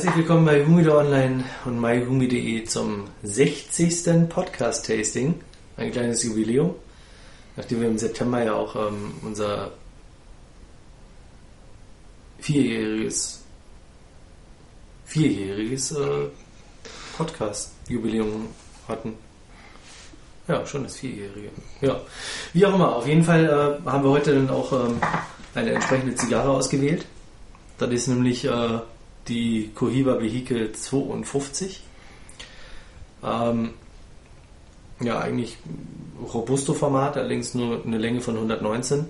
[0.00, 4.30] Herzlich willkommen bei Humidor Online und myhumi.de zum 60.
[4.30, 5.38] Podcast-Tasting.
[5.76, 6.74] Ein kleines Jubiläum,
[7.54, 9.72] nachdem wir im September ja auch ähm, unser
[12.38, 13.42] vierjähriges,
[15.04, 16.28] vierjähriges äh,
[17.18, 18.48] Podcast-Jubiläum
[18.88, 19.12] hatten.
[20.48, 21.50] Ja, schon das vierjährige.
[21.82, 22.00] Ja,
[22.54, 22.96] wie auch immer.
[22.96, 23.44] Auf jeden Fall
[23.84, 24.98] äh, haben wir heute dann auch ähm,
[25.54, 27.04] eine entsprechende Zigarre ausgewählt.
[27.76, 28.78] Das ist nämlich äh,
[29.28, 31.82] die Cohiba Vehicle 52.
[33.22, 33.74] Ähm,
[35.00, 35.56] ja, eigentlich
[36.32, 39.06] Robusto-Format, allerdings nur eine Länge von 119.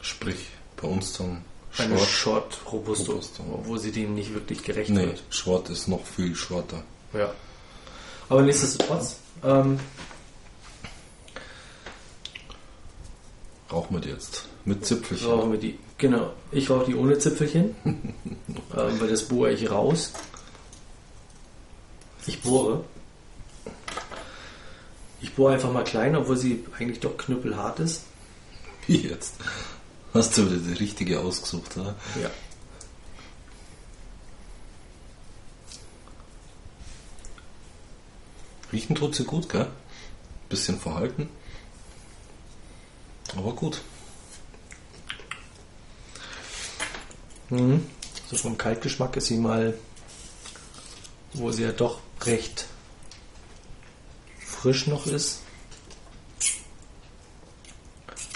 [0.00, 0.48] Sprich,
[0.80, 1.42] bei uns dann
[1.78, 3.42] Eine Short Robusto, Robusto.
[3.52, 5.22] obwohl sie dem nicht wirklich gerecht Nee, wird.
[5.30, 6.82] Short ist noch viel shorter.
[7.12, 7.32] Ja.
[8.28, 9.78] Aber nichtsdestotrotz, ähm,
[13.72, 14.46] Rauchen wir die jetzt.
[14.64, 15.26] Mit Zipfelchen.
[15.28, 15.78] rauchen wir die.
[15.98, 20.12] Genau, ich rauche die ohne Zipfelchen, ähm, weil das bohre ich raus.
[22.26, 22.84] Ich bohre.
[25.20, 28.02] Ich bohre einfach mal klein, obwohl sie eigentlich doch knüppelhart ist.
[28.86, 29.36] Wie jetzt?
[30.12, 31.94] Hast du die richtige ausgesucht, oder?
[32.20, 32.30] Ja.
[38.72, 39.68] Riechen tut sie gut, gell?
[40.48, 41.28] Bisschen verhalten.
[43.36, 43.80] Aber gut.
[47.54, 47.86] Mhm.
[48.30, 49.74] So vom Kaltgeschmack ist sie mal,
[51.34, 52.66] wo sie ja doch recht
[54.38, 55.40] frisch noch ist.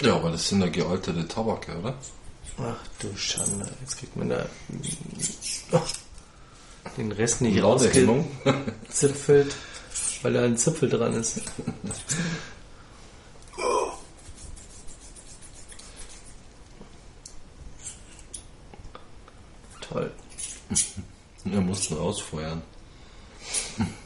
[0.01, 1.97] Ja, aber das sind ja gealterte Tabake, oder?
[2.59, 4.45] Ach du Schande, jetzt kriegt man da
[6.97, 9.55] den Rest nicht rausgezipfelt,
[10.21, 11.41] weil da ein Zipfel dran ist.
[19.89, 20.11] Toll.
[21.45, 22.61] Wir mussten ausfeuern.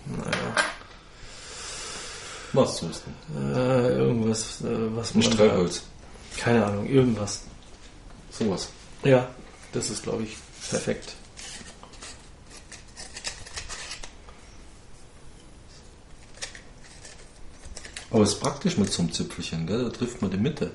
[0.06, 0.56] Naja,
[2.54, 3.04] Was tust
[3.34, 3.40] du?
[3.40, 5.84] äh, irgendwas, äh, was Ein man da- Streichholz.
[6.38, 7.42] Keine Ahnung, irgendwas.
[8.32, 8.70] Sowas.
[9.04, 9.28] Ja,
[9.72, 10.38] das ist, glaube ich,
[10.70, 11.16] perfekt.
[18.12, 19.86] Aber es ist praktisch mit so einem Zipfelchen, gell?
[19.86, 20.72] Da trifft man die Mitte.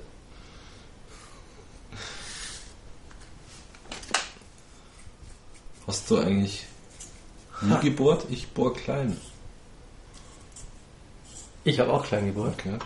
[5.88, 6.66] Hast du eigentlich
[7.62, 7.80] nie Ha.
[7.80, 8.26] gebohrt?
[8.28, 9.16] Ich bohr klein.
[11.64, 12.54] Ich habe auch klein gebohrt.
[12.58, 12.78] Okay.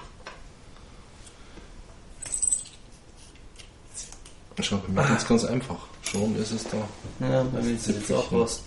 [4.60, 5.78] Schau, bei mir geht's ganz einfach.
[6.04, 6.88] Schon ist es da.
[7.26, 8.62] Ja, bei mir ist es jetzt auch raus.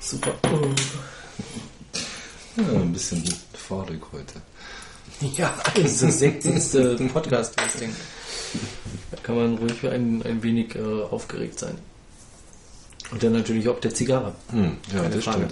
[0.00, 0.34] Super.
[0.52, 0.66] Oh.
[2.56, 3.20] Ja, ein bisschen
[3.52, 4.40] fahrig heute.
[5.36, 7.12] Ja, das ist das 60.
[7.12, 7.92] Podcast-Testing.
[9.10, 11.76] Da kann man ruhig ein, ein wenig äh, aufgeregt sein.
[13.10, 14.34] Und dann natürlich auch der Zigarre.
[14.50, 15.48] Hm, ja, Keine das Frage.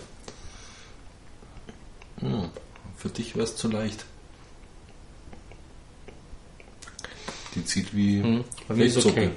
[2.20, 2.32] stimmt.
[2.34, 2.48] Hm,
[2.96, 4.04] für dich wäre es zu leicht.
[7.54, 8.44] Die zieht wie Mhm.
[8.68, 9.30] Bei mir ist okay.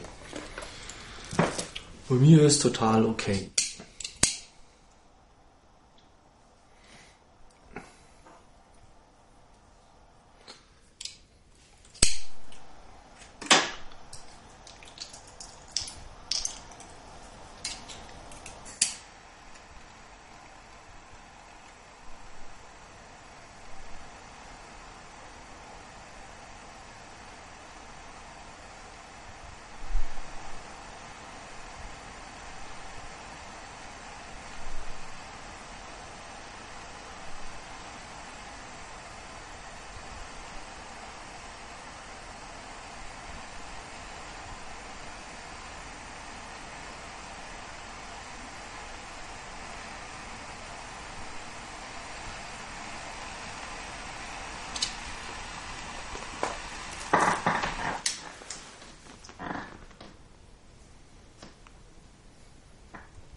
[2.08, 3.50] Bei mir ist total okay.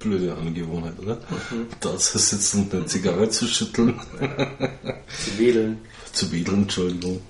[0.08, 1.16] Blöde Angewohnheit, oder?
[1.16, 1.66] Mhm.
[1.80, 4.00] Da zu sitzen und eine Zigarre zu schütteln.
[5.24, 5.78] Zu wedeln.
[6.12, 7.20] zu wedeln, Entschuldigung.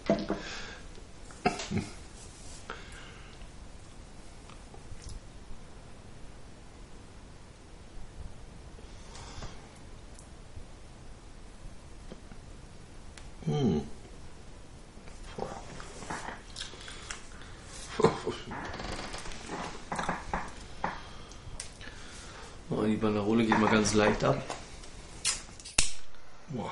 [22.71, 24.43] Oh, die Banderole geht mal ganz leicht ab.
[26.49, 26.71] Boah.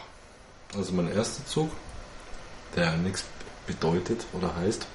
[0.76, 1.70] Also mein erster Zug,
[2.74, 3.24] der ja nichts
[3.66, 4.86] bedeutet oder heißt,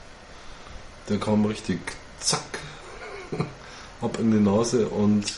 [1.10, 1.80] der kam richtig
[2.20, 2.60] zack
[4.02, 5.34] ab in die Nase und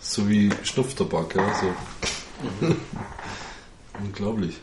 [0.00, 2.66] so wie Schnupftabak, ja, so.
[4.02, 4.60] Unglaublich.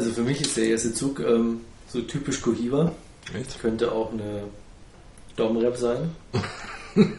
[0.00, 2.92] Also für mich ist der erste Zug ähm, so typisch Cohiba.
[3.34, 3.60] Echt?
[3.60, 4.44] Könnte auch eine
[5.36, 6.10] Domrep sein.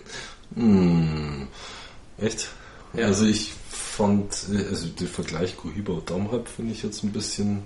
[0.56, 1.48] Hm.
[2.18, 2.50] Echt?
[2.94, 3.06] Ja.
[3.06, 4.36] Also ich fand,
[4.70, 7.64] also den Vergleich Cohiba und Domrep finde ich jetzt ein bisschen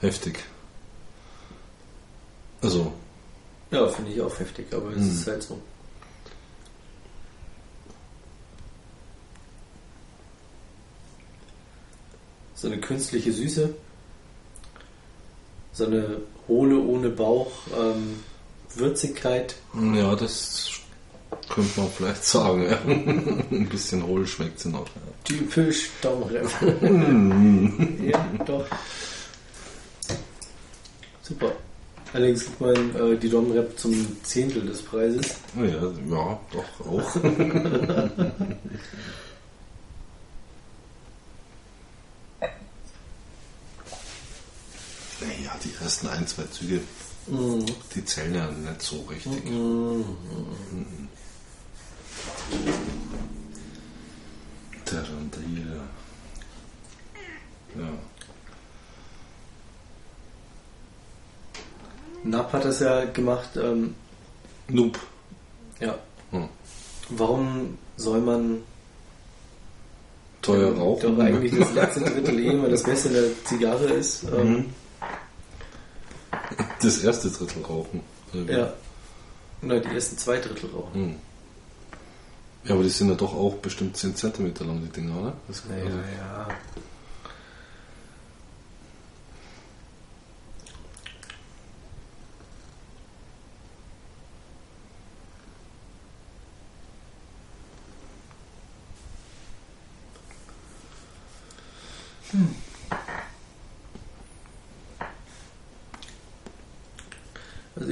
[0.00, 0.38] heftig.
[2.62, 2.92] Also,
[3.72, 5.10] Ja, finde ich auch heftig, aber es Hm.
[5.10, 5.60] ist halt so.
[12.54, 13.74] So eine künstliche Süße.
[15.78, 18.18] So eine hohle ohne Bauch ähm,
[18.74, 19.54] Würzigkeit.
[19.94, 20.70] ja, das
[21.48, 22.64] könnte man vielleicht sagen.
[22.64, 22.78] Ja.
[22.84, 24.86] ein bisschen hohl schmeckt sie noch.
[24.86, 25.02] Ja.
[25.22, 26.50] Typisch Domrep.
[28.02, 28.66] ja, doch.
[31.22, 31.52] Super.
[32.12, 35.36] Allerdings kriegt man äh, die Domrep zum Zehntel des Preises.
[35.54, 37.14] Ja, ja, doch auch.
[45.20, 46.80] naja, die ersten ein, zwei Züge,
[47.26, 47.66] Mhm.
[47.94, 49.42] die zählen ja nicht so richtig.
[54.84, 55.82] Tarantila.
[57.76, 57.88] Ja.
[62.24, 63.50] Nap hat das ja gemacht.
[63.56, 63.94] Ähm,
[64.68, 64.98] Noob.
[65.80, 65.98] ja.
[66.30, 66.48] Hm.
[67.10, 68.58] Warum soll man
[70.42, 71.16] Teuer rauchen.
[71.16, 74.24] Doch eigentlich das letzte Drittel eh immer das Beste der Zigarre ist.
[74.24, 74.64] Ähm, Mhm.
[76.80, 78.02] Das erste Drittel rauchen.
[78.32, 78.72] Ja.
[79.62, 80.94] Oder die ersten zwei Drittel rauchen.
[80.94, 81.16] Hm.
[82.64, 85.32] Ja, aber die sind ja doch auch bestimmt 10 cm lang, die Dinger, oder?
[85.48, 86.48] Das, Naja, also, ja.
[102.32, 102.48] Also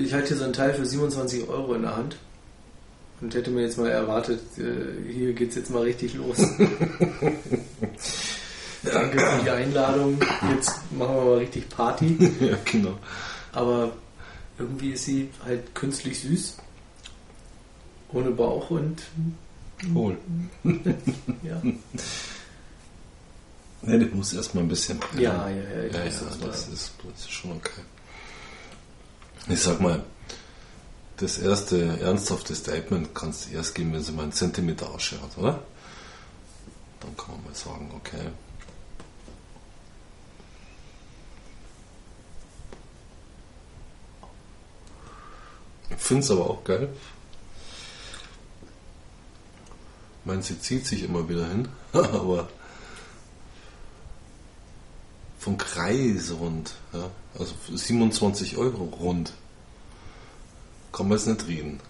[0.07, 2.17] ich halte hier so ein Teil für 27 Euro in der Hand
[3.21, 6.37] und hätte mir jetzt mal erwartet, äh, hier geht's jetzt mal richtig los.
[8.83, 10.21] Danke für die Einladung.
[10.55, 12.17] Jetzt machen wir mal richtig Party.
[12.41, 12.97] ja, genau.
[13.53, 13.93] Aber
[14.59, 16.59] irgendwie ist sie halt künstlich süß.
[18.13, 19.03] Ohne Bauch und
[19.89, 20.17] Wohl.
[21.43, 21.61] ja.
[23.83, 25.01] Ne, das muss erstmal ein bisschen.
[25.19, 27.83] Ja, ja, ja, ich ja, weiß ja das das, ist, das ist schon okay.
[29.49, 30.03] Ich sag mal,
[31.19, 35.63] das erste ernsthafte Statement kannst du erst geben, wenn sie mal einen Zentimeter hat, oder?
[37.01, 38.31] Dann kann man mal sagen, okay.
[45.91, 46.89] Ich finde es aber auch geil.
[50.21, 52.49] Ich meine, sie zieht sich immer wieder hin, aber
[55.39, 59.33] vom Kreis rund, ja, also für 27 Euro rund,
[60.93, 61.81] kann man jetzt nicht reden.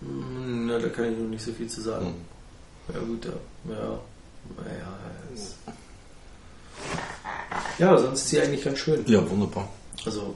[0.00, 2.06] Hm, Na, da kann ich noch nicht so viel zu sagen.
[2.06, 2.94] Hm.
[2.94, 3.32] Ja gut, ja.
[3.72, 4.00] Ja,
[4.56, 4.98] naja.
[5.34, 5.54] es-
[7.78, 9.04] Ja, aber sonst ist sie eigentlich ganz schön.
[9.06, 9.68] Ja, wunderbar.
[10.04, 10.34] Also,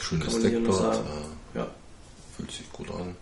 [0.00, 1.08] Schönes Deckblatt, sagen.
[1.54, 1.66] äh, ja.
[2.36, 3.16] fühlt sich gut an.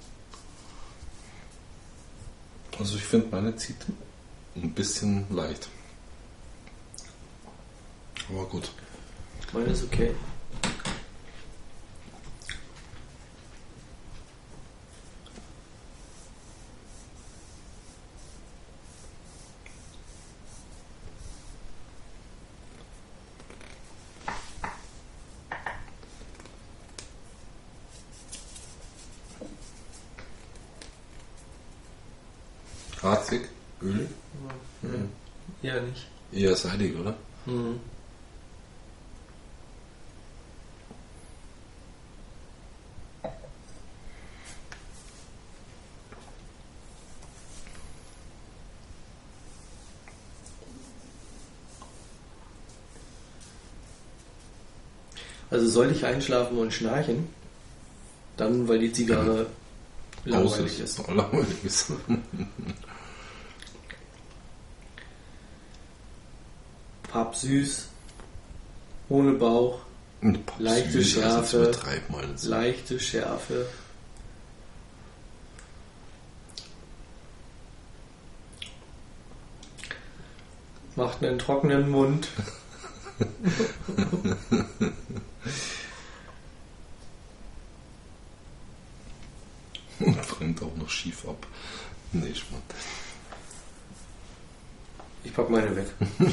[2.79, 3.77] Also ich finde, meine zieht
[4.57, 5.69] ein bisschen leicht.
[8.29, 8.71] Aber gut.
[9.53, 10.15] Meine ist okay.
[33.03, 33.49] Harzig,
[33.81, 34.09] ölig,
[34.83, 35.09] Mhm.
[35.63, 36.07] Ja, nicht.
[36.33, 37.17] eher seidig, oder?
[37.47, 37.81] Mhm.
[55.51, 57.29] Also soll ich einschlafen und schnarchen,
[58.37, 59.47] dann weil die Zigarre
[60.25, 61.09] langweilig Aus ist.
[61.09, 61.93] Langweilig ist.
[67.09, 67.89] pappsüß,
[69.09, 69.81] ohne Bauch,
[70.21, 71.57] Pop Leichte süß, also Schärfe.
[71.63, 72.51] übertreib mal nicht so.
[72.51, 73.67] leichte Schärfe.
[80.97, 82.29] Macht einen trockenen Mund.
[90.01, 91.47] Und brennt auch noch schief ab.
[92.13, 92.63] Nee, Schmarrn.
[95.25, 95.87] Ich pack meine weg.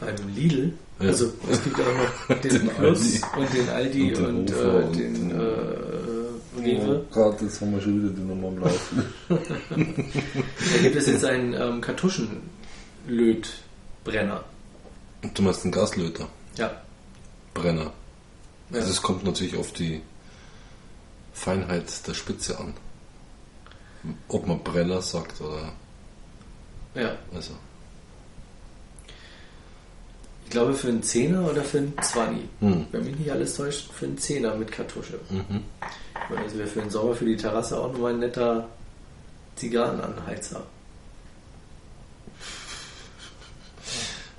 [0.00, 1.08] Beim Lidl, Ja.
[1.08, 3.40] also es gibt auch noch den, Den Plus Aldi.
[3.40, 5.91] und den Aldi Und und, den äh, und den den- äh,
[6.64, 7.04] Rewe.
[7.12, 9.04] gerade jetzt haben wir schon wieder die Nummer am Laufen.
[10.74, 14.44] Da gibt es jetzt einen ähm, Kartuschenlötbrenner.
[15.34, 16.70] du meinst einen Gaslöter, Ja.
[17.54, 17.92] Brenner.
[18.70, 18.78] Ja.
[18.78, 20.00] Also es kommt natürlich auf die
[21.34, 22.74] Feinheit der Spitze an.
[24.28, 25.72] Ob man Brenner sagt oder.
[26.94, 27.16] ja.
[27.34, 27.52] Also.
[30.52, 32.46] Ich glaube für einen Zehner oder für einen Zwanni.
[32.60, 32.84] Hm.
[32.92, 35.18] Wenn mich nicht alles täuscht, für einen Zehner mit Kartusche.
[35.30, 35.62] Mhm.
[35.80, 38.68] Ich meine, das wäre für den Sommer für die Terrasse auch nochmal ein netter
[39.56, 40.62] Zigarrenanheizer.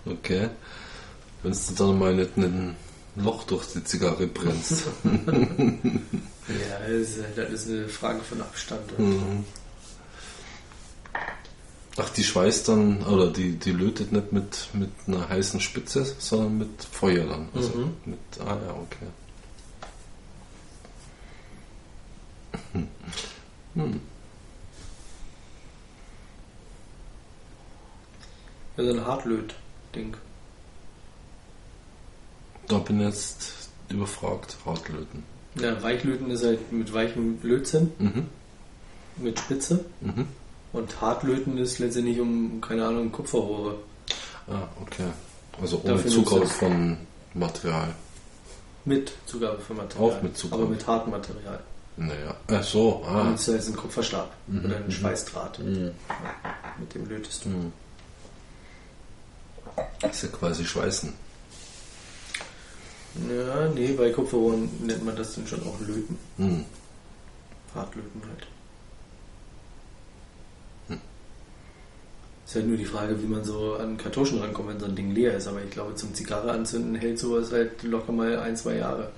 [0.05, 0.49] Okay.
[1.41, 2.75] Wenn du dann mal nicht ein
[3.15, 4.83] Loch durch die Zigarre brennst.
[6.47, 8.99] Ja, das ist, das ist eine Frage von Abstand.
[8.99, 9.45] Mhm.
[11.97, 16.57] Ach, die schweißt dann, oder die, die lötet nicht mit, mit einer heißen Spitze, sondern
[16.57, 17.49] mit Feuer dann.
[17.53, 17.93] Also Mhm.
[18.05, 19.07] mit, ah ja, okay.
[23.75, 23.99] Hm.
[28.77, 30.15] Ja, so ein Hartlöt-Ding.
[32.67, 35.23] Da bin ich jetzt überfragt, Hartlöten.
[35.59, 38.25] Ja, Weichlöten ist halt mit weichem Lötzinn, Mhm.
[39.17, 39.85] mit Spitze.
[40.01, 40.27] Mhm.
[40.73, 43.75] Und Hartlöten ist letztendlich um, keine Ahnung, Kupferrohre.
[44.47, 45.05] Ah, okay.
[45.61, 46.97] Also ohne Dafür Zugabe von
[47.35, 47.93] Material.
[48.85, 50.09] Mit Zugabe für Material.
[50.09, 50.63] Auch mit Zugabe.
[50.63, 51.59] Aber mit hartem Material.
[51.95, 52.35] Naja.
[52.47, 53.21] Ach so, ah.
[53.21, 54.91] Und das ist ein Kupferstab Mhm, oder ein mhm.
[54.91, 55.59] Schweißdraht.
[55.59, 55.91] Mhm.
[56.79, 57.49] Mit dem lötest du.
[57.49, 57.73] Hm.
[60.01, 61.13] Das ist ja quasi Schweißen.
[63.29, 66.17] Ja, nee, bei Kupferrohren nennt man das dann schon auch Löten.
[66.37, 66.65] Hm.
[67.75, 68.47] Hartlöten halt.
[72.45, 75.11] Ist halt nur die Frage, wie man so an Kartuschen rankommt, wenn so ein Ding
[75.11, 75.47] leer ist.
[75.47, 79.11] Aber ich glaube, zum Zigarre anzünden hält sowas halt locker mal ein, zwei Jahre.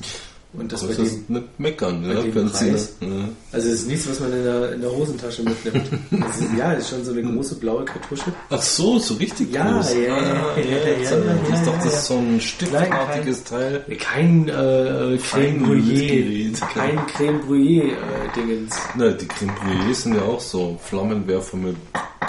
[0.54, 2.50] Und das bei dem, nicht meckern, bei ja, dem.
[2.52, 2.94] Preis?
[3.00, 3.08] Ja.
[3.54, 5.88] also es ist nichts, was man in der, in der Hosentasche mitnimmt.
[6.12, 8.34] Das ist, ja, das ist schon so eine große blaue Kartusche.
[8.50, 9.94] Ach so, so richtig Ja, groß.
[9.94, 11.10] ja, ja, ah, ja, ja, ja, äh, ja,
[11.50, 12.00] das ist doch das ja.
[12.02, 13.86] so ein stiftartiges Teil.
[13.98, 16.56] Kein äh, Creme Feinlösgerät.
[16.58, 17.94] Brûlée, kein Creme Brûlée äh,
[18.36, 18.76] Dingens.
[18.98, 21.78] Na, die Creme Brûlée sind ja auch so Flammenwerfer mit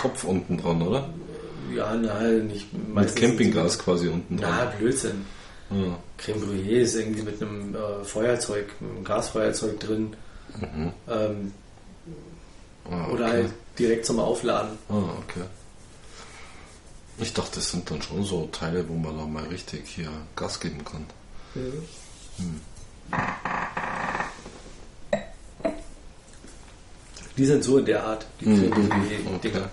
[0.00, 1.08] Topf unten dran, oder?
[1.76, 2.66] Ja, nein, nicht.
[2.94, 4.68] Mit Campinggas quasi unten die- Na, dran.
[4.78, 5.24] Blödsinn.
[5.72, 5.98] Ja.
[6.18, 10.16] Creme Brûlée ist irgendwie mit einem äh, Feuerzeug, einem Gasfeuerzeug din.
[10.60, 10.92] Mhm.
[11.08, 11.52] Ähm,
[12.90, 13.32] Ah, Oder okay.
[13.34, 14.76] halt direkt zum Aufladen.
[14.88, 15.44] Ah, okay.
[17.18, 20.58] Ich dachte, das sind dann schon so Teile, wo man da mal richtig hier Gas
[20.58, 21.06] geben kann.
[27.36, 28.70] Die sind so in der Art, die Mhm.
[28.70, 29.38] Creme Brûlée Okay.
[29.48, 29.70] Dinger.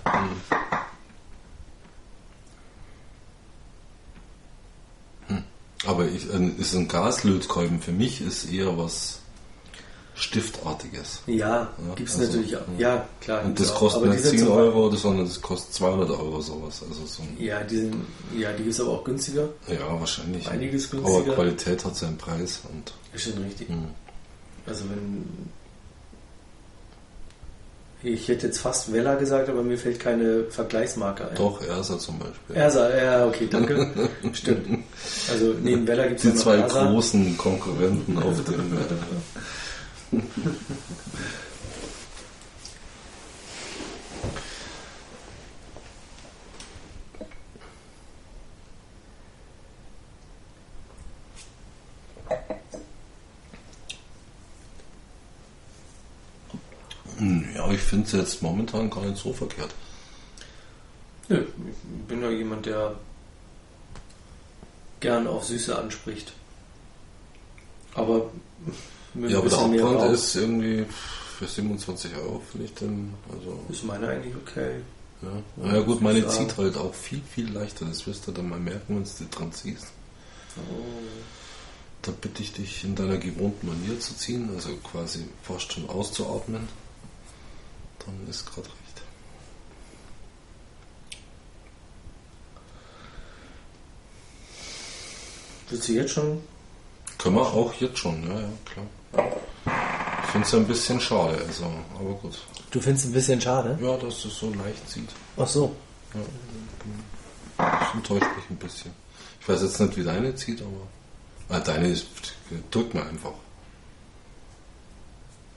[5.27, 5.35] Mhm.
[5.35, 5.43] Hm.
[5.85, 9.19] Aber ich, ein- ist ein Gaslötkolben für mich ist eher was
[10.15, 11.21] Stiftartiges.
[11.27, 12.61] Ja, Ja, gibt es also, natürlich auch.
[12.77, 13.07] ja.
[13.21, 13.45] Klar.
[13.45, 13.75] Und das auch.
[13.79, 16.83] kostet Aber nicht sind 10 so- Euro, sondern das kostet 200 Euro sowas.
[16.87, 17.95] Also so ein, Ja, die sind,
[18.37, 19.47] ja, die ist aber auch günstiger.
[19.67, 20.45] ja, wahrscheinlich.
[20.49, 21.35] Einiges Aber günstiger.
[21.35, 22.61] Qualität hat seinen Preis.
[22.69, 23.69] Und, Ist schon richtig.
[23.69, 23.85] hm.
[24.65, 25.23] Also wenn.
[28.01, 31.35] Ich hätte jetzt fast Vella gesagt, aber mir fällt keine Vergleichsmarke ein.
[31.35, 32.55] Doch, Ersa zum Beispiel.
[32.55, 33.89] Ersa, ja, okay, danke.
[34.33, 34.85] Stimmt.
[35.29, 36.89] Also neben Vella gibt es Die ja noch zwei Ersa.
[36.91, 38.77] großen Konkurrenten auf dem.
[57.55, 59.73] Ja, ich finde es jetzt momentan gar nicht so verkehrt.
[61.27, 62.95] Nö, ich bin ja jemand, der
[64.99, 66.33] gern auf Süße anspricht.
[67.93, 68.29] Aber
[69.13, 70.85] mit Ja, aber der Abbrand ist irgendwie
[71.37, 73.13] für 27 Euro, finde ich dann.
[73.31, 74.81] Also, ist meine eigentlich okay.
[75.21, 75.73] ja.
[75.73, 77.85] Ja, gut, meine zieht halt auch viel, viel leichter.
[77.85, 79.87] Das wirst du dann mal merken, wenn du dran ziehst.
[80.57, 80.83] Oh.
[82.01, 86.67] Da bitte ich dich in deiner gewohnten Manier zu ziehen, also quasi fast schon auszuatmen.
[88.05, 89.01] Dann ist gerade recht.
[95.69, 96.41] Willst du jetzt schon?
[97.17, 98.85] Können wir auch jetzt schon, ja, ja, klar.
[100.23, 101.65] Ich finde es ein bisschen schade, also,
[101.99, 102.39] aber gut.
[102.71, 103.77] Du findest es ein bisschen schade?
[103.81, 105.09] Ja, dass es so leicht zieht.
[105.37, 105.75] Ach so.
[107.57, 108.91] Das enttäuscht mich ein bisschen.
[109.41, 110.87] Ich weiß jetzt nicht, wie deine zieht, aber.
[111.49, 112.05] Ah, deine ist,
[112.71, 113.33] drückt mir einfach.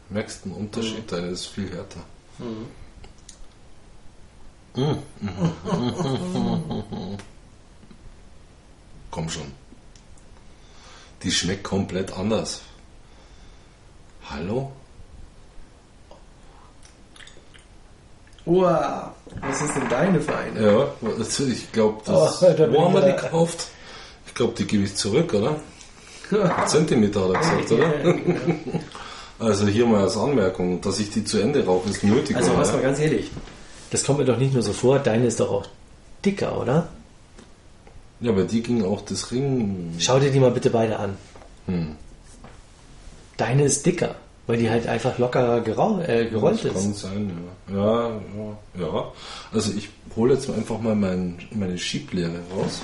[0.08, 2.00] Merkst einen Unterschied, deine ist viel härter.
[2.42, 2.66] Mm.
[9.10, 9.52] Komm schon.
[11.22, 12.62] Die schmeckt komplett anders.
[14.30, 14.72] Hallo?
[18.44, 20.60] Uah, was ist denn deine für eine?
[20.60, 21.64] Ja, natürlich.
[21.64, 22.42] Ich glaube, das.
[22.42, 23.68] Oh, da wo haben wir die gekauft?
[24.26, 25.60] Ich glaube, die gebe ich zurück, oder?
[26.66, 27.92] Zentimeter hat er gesagt, oder?
[29.42, 32.36] Also hier mal als Anmerkung, dass ich die zu Ende rauche, ist nötig.
[32.36, 33.30] Also, was mal ganz ehrlich.
[33.90, 35.66] Das kommt mir doch nicht nur so vor, deine ist doch auch
[36.24, 36.88] dicker, oder?
[38.20, 39.94] Ja, aber die ging auch das Ring.
[39.98, 41.16] Schau dir die mal bitte beide an.
[41.66, 41.96] Hm.
[43.36, 44.14] Deine ist dicker,
[44.46, 47.00] weil die halt einfach lockerer gerau äh, gerollt das kann ist.
[47.00, 47.32] sein,
[47.68, 47.74] ja.
[47.76, 48.08] Ja,
[48.78, 49.12] ja, ja.
[49.52, 52.80] Also ich hole jetzt einfach mal mein, meine Schieblehre raus,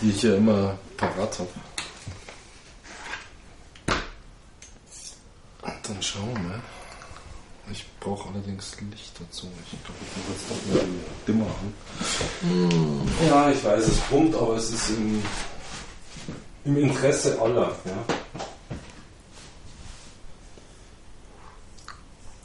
[0.00, 1.48] die ich ja immer parat habe.
[5.62, 6.62] Dann schauen wir mal.
[7.72, 9.46] Ich brauche allerdings Licht dazu.
[9.72, 13.28] Ich glaube, ich mache jetzt noch mal die Dimmer an.
[13.28, 15.22] Ja, ich weiß, es pumpt, aber es ist im,
[16.64, 17.76] im Interesse aller.
[17.84, 18.14] Ja.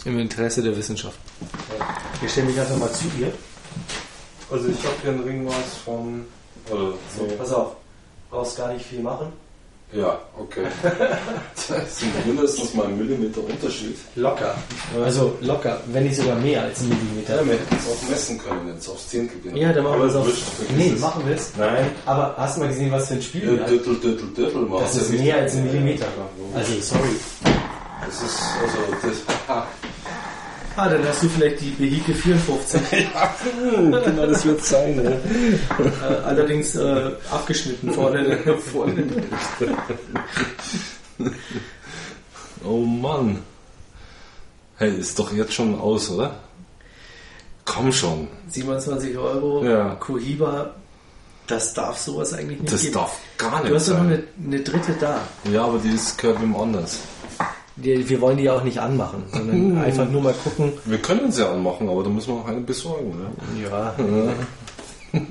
[0.06, 1.18] Im Interesse der Wissenschaft.
[2.24, 3.34] Ich stelle mich einfach mal zu ihr.
[4.52, 6.28] Also ich habe hier ein Ringmaß von.
[6.70, 7.26] Oder so.
[7.38, 7.76] Pass auf,
[8.30, 9.34] brauchst gar nicht viel machen.
[9.96, 10.66] Ja, okay.
[11.54, 13.98] das sind mindestens mal ein Millimeter Unterschied.
[14.16, 14.56] Locker.
[15.04, 17.38] Also locker, wenn nicht sogar mehr als ein Millimeter.
[17.38, 19.56] Ja, wir hätten es auch messen können, jetzt aufs Zehntel gehen.
[19.56, 20.28] Ja, dann machen wir es auf.
[20.76, 21.00] Nee, es.
[21.00, 21.52] machen wir es.
[21.58, 21.92] Nein.
[22.06, 23.66] Aber hast du mal gesehen, was für ein Spiel Ja?
[23.66, 24.84] Dürtel, Dürtel, Dürtel machen.
[24.84, 26.08] Das ist mehr als ein Millimeter.
[26.54, 27.16] Also, sorry.
[28.06, 29.64] Das ist, also, das,
[30.78, 32.82] Ah, dann hast du vielleicht die Behike 54.
[34.04, 35.20] genau, das wird sein, ne?
[35.80, 38.38] äh, allerdings äh, abgeschnitten vorne.
[38.72, 39.06] vorne.
[42.66, 43.42] Oh Mann.
[44.78, 46.36] Hey, ist doch jetzt schon aus, oder?
[47.64, 48.28] Komm schon.
[48.50, 49.64] 27 Euro.
[49.64, 49.96] Ja.
[49.96, 50.72] Cohiba.
[51.48, 52.96] Das darf sowas eigentlich nicht Das geben.
[52.96, 55.22] darf gar nicht Du hast doch noch eine, eine dritte da.
[55.52, 57.00] Ja, aber die ist gehört wem anders.
[57.78, 60.72] Die, wir wollen die ja auch nicht anmachen, sondern einfach nur mal gucken.
[60.86, 63.10] Wir können sie anmachen, aber da müssen wir auch eine besorgen.
[63.10, 63.64] Ne?
[63.70, 63.94] Ja.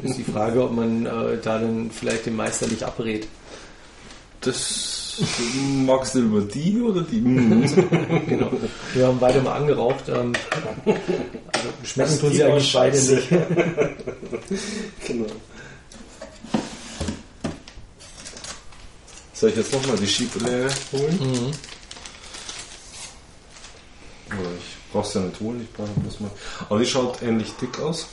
[0.02, 3.26] Ist die Frage, ob man äh, da dann vielleicht den Meister nicht abrät.
[4.40, 5.22] Das
[5.87, 7.20] magst du über die oder die?
[7.20, 7.62] Mhm.
[8.26, 8.50] Genau.
[8.92, 10.04] Wir haben beide mal angeraucht.
[10.09, 10.33] Ähm,
[10.85, 13.14] also schmecken tun sie die eigentlich beide Scheiße.
[13.14, 13.28] nicht.
[15.07, 15.26] genau.
[19.33, 21.18] Soll ich jetzt nochmal die Schieblehre holen?
[21.20, 21.50] Mhm.
[24.30, 26.30] Ich brauch's ja nicht holen, ich brauche bloß mal.
[26.68, 28.06] Aber die schaut ähnlich dick aus.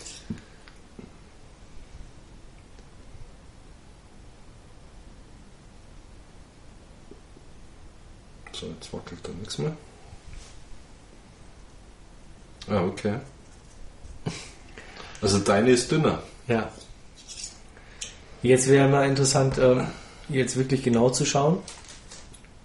[8.54, 9.76] So, jetzt wackelt da nichts mehr.
[12.68, 13.16] Ah, okay.
[15.22, 16.22] Also deine ist dünner.
[16.48, 16.72] Ja.
[18.44, 19.88] Jetzt wäre mal interessant, ähm,
[20.30, 21.60] jetzt wirklich genau zu schauen,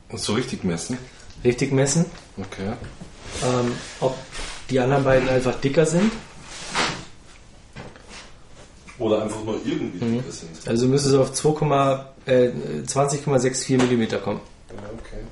[0.09, 0.99] Und so richtig messen.
[1.45, 2.07] richtig messen,
[2.39, 2.73] Okay.
[3.45, 4.17] Ähm, ob
[4.71, 6.13] die anderen beiden einfach dicker sind.
[8.99, 10.67] Oder einfach nur irgendwie dicker sind.
[10.67, 12.51] Also müsste es auf 2, äh,
[12.87, 14.41] 20,64 mm kommen.
[14.71, 15.23] Ja, okay.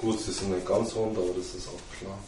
[0.00, 2.18] Gut, sie sind nicht ganz rund, aber das ist auch klar.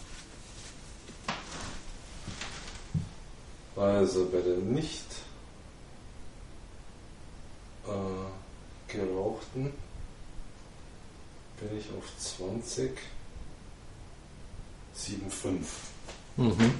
[3.76, 5.03] Also bei der nicht
[7.86, 9.72] äh, gerauchten
[11.60, 12.90] bin ich auf 20,
[14.96, 15.56] 7,5.
[16.36, 16.74] Mhm.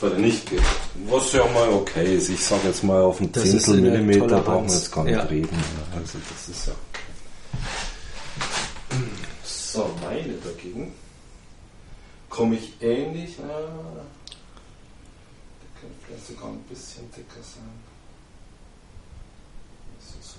[0.00, 1.08] Bei der nicht gerauchten.
[1.08, 2.28] Was ja mal okay ist.
[2.28, 5.22] Ich sag jetzt mal auf ein Das Zehntel Millimeter brauchen wir jetzt gar nicht Ja.
[5.22, 5.56] reden.
[5.94, 7.02] Also das ist ja okay.
[9.44, 10.92] So, meine dagegen
[12.28, 13.38] komme ich ähnlich.
[13.38, 14.06] Äh, der
[15.80, 17.70] könnte vielleicht sogar ein bisschen dicker sein.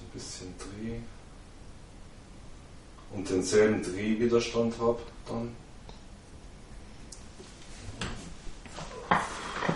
[0.02, 1.00] Ein bisschen Dreh.
[3.14, 5.56] Und denselben Drehwiderstand habe dann.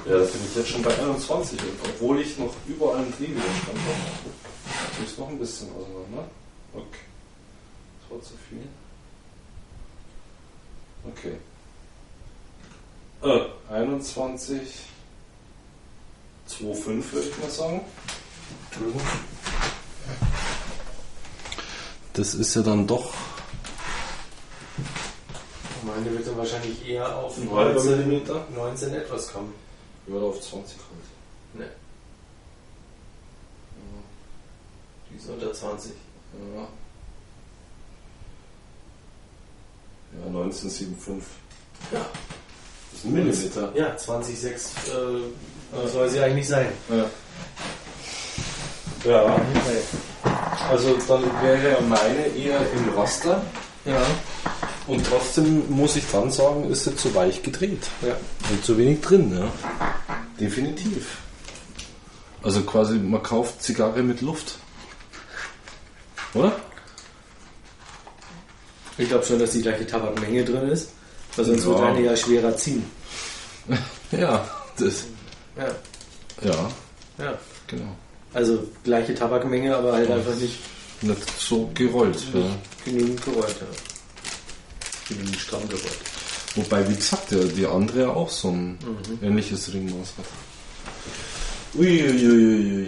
[0.05, 4.29] Ja, da bin ich jetzt schon bei 21, obwohl ich noch überall einen Drehwiderstand habe.
[4.97, 6.29] Du ist noch ein bisschen auseinander.
[6.73, 7.05] Okay.
[8.01, 8.67] Das war zu viel.
[11.07, 11.37] Okay.
[13.21, 14.61] Äh, 21,
[16.49, 17.81] 2,5 würde ich mal sagen.
[18.69, 19.01] Entschuldigung.
[22.15, 23.13] Das ist ja dann doch
[25.83, 28.45] Meine wird dann wahrscheinlich eher auf Ein halber 19, Millimeter?
[28.55, 29.53] 19 etwas kommen.
[30.07, 31.59] über auf 20 halt.
[31.59, 31.69] Ne.
[35.11, 35.91] Die ist unter 20.
[36.55, 36.61] Ja.
[40.17, 41.23] Ja, 1975.
[41.91, 41.99] Ja.
[41.99, 43.71] Das ist ein Millimeter.
[43.75, 46.69] Ja, 20,6 äh, soll sie eigentlich sein.
[46.89, 47.09] Ja.
[49.03, 49.39] Ja,
[50.69, 53.41] also dann wäre ja meine eher im Raster.
[53.85, 54.01] Ja.
[54.87, 57.87] Und trotzdem muss ich dann sagen, ist sie zu weich gedreht.
[58.01, 58.15] Ja.
[58.49, 59.51] Und zu wenig drin, ja.
[60.39, 61.17] Definitiv.
[62.43, 64.55] Also quasi, man kauft Zigarre mit Luft.
[66.33, 66.51] Oder?
[68.97, 70.91] Ich glaube schon, dass die gleiche Tabakmenge drin ist,
[71.35, 71.69] weil sonst Ja.
[71.69, 72.85] wird eine ja schwerer ziehen.
[74.11, 75.05] Ja, das.
[75.57, 75.65] Ja.
[76.47, 76.69] Ja,
[77.17, 77.33] ja.
[77.67, 77.95] genau.
[78.35, 80.59] Also gleiche Tabakmenge, aber halt einfach nicht
[81.01, 82.17] Nicht so gerollt.
[82.33, 82.41] Ja.
[82.83, 83.55] genügend gerollt.
[83.61, 83.67] Ja.
[85.09, 85.97] Genügend stramm gerollt.
[86.55, 88.77] Wobei, wie gesagt, der, die andere ja auch so ein
[89.21, 90.25] ähnliches Ringmaß hat.
[91.77, 92.87] Uiuiuiui.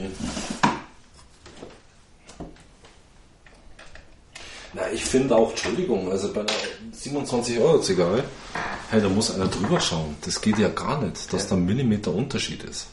[4.73, 6.49] Na, ich finde auch, Entschuldigung, also bei einer
[6.91, 8.23] 27 Euro Zigarre,
[8.89, 10.15] hey, da muss einer drüber schauen.
[10.21, 11.49] Das geht ja gar nicht, dass Ja.
[11.51, 12.87] da ein Millimeter Unterschied ist.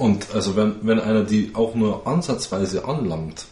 [0.00, 3.44] Und also wenn, wenn einer die auch nur ansatzweise anlangt,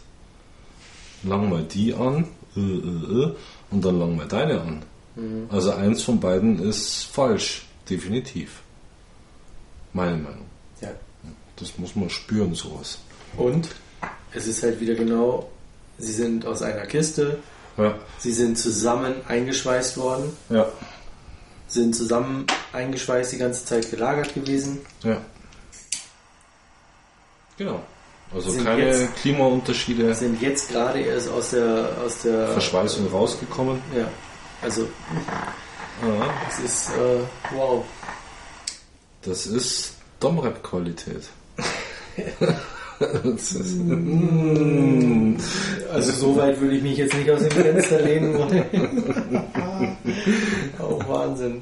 [1.21, 3.35] lang mal die an, äh, äh, äh,
[3.69, 4.81] und dann lang mal deine an.
[5.49, 8.61] Also eins von beiden ist falsch, definitiv.
[9.93, 10.45] Meine Meinung.
[10.81, 10.89] Ja.
[11.57, 12.97] Das muss man spüren, sowas.
[13.37, 13.67] Und
[14.33, 15.49] es ist halt wieder genau,
[15.99, 17.37] sie sind aus einer Kiste,
[17.77, 20.67] Ja, sie sind zusammen eingeschweißt worden, ja,
[21.67, 24.79] sind zusammen eingeschweißt die ganze Zeit gelagert gewesen.
[25.03, 25.21] ja.
[27.59, 27.79] Genau.
[28.33, 33.81] Also Sind keine jetzt- Klimaunterschiede, Sind jetzt gerade erst aus der aus der Verschweißung rausgekommen.
[33.95, 34.07] Ja.
[34.61, 34.83] Also
[36.01, 37.19] Ja, es ist äh,
[37.55, 37.83] wow.
[39.23, 41.23] das ist Domrep-Qualität.
[42.99, 45.35] das mm,
[45.91, 48.65] Also so weit würde ich mich jetzt nicht aus dem Fenster lehnen wollen.
[50.79, 51.61] oh, Wahnsinn.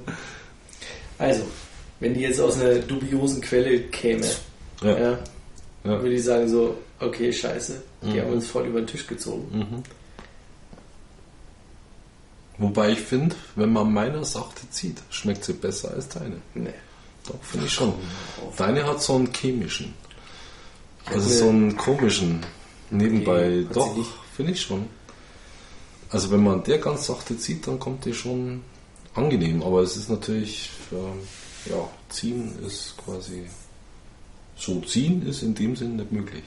[1.18, 1.44] Also,
[2.00, 4.26] wenn die jetzt aus einer dubiosen Quelle käme,
[4.84, 5.20] ja, ja,
[5.84, 5.92] ja.
[6.02, 8.22] würde ich sagen so, okay, scheiße, die Mhm.
[8.22, 9.48] haben uns voll über den Tisch gezogen.
[9.58, 9.84] Mhm.
[12.60, 16.38] Wobei ich finde, wenn man meiner Sachte zieht, schmeckt sie besser als deine.
[16.56, 16.74] Nee.
[17.28, 17.94] Doch, finde ich schon.
[18.56, 19.94] Deine hat so einen chemischen.
[21.06, 22.44] Also so einen komischen
[22.90, 23.48] nebenbei.
[23.50, 23.96] Nee, Doch,
[24.36, 24.88] finde ich schon.
[26.10, 28.64] Also wenn man der ganz sachte zieht, dann kommt die schon
[29.14, 29.62] angenehm.
[29.62, 31.20] Aber es ist natürlich, ähm,
[31.66, 33.46] ja, ziehen ist quasi,
[34.58, 36.44] so ziehen ist in dem Sinn nicht möglich.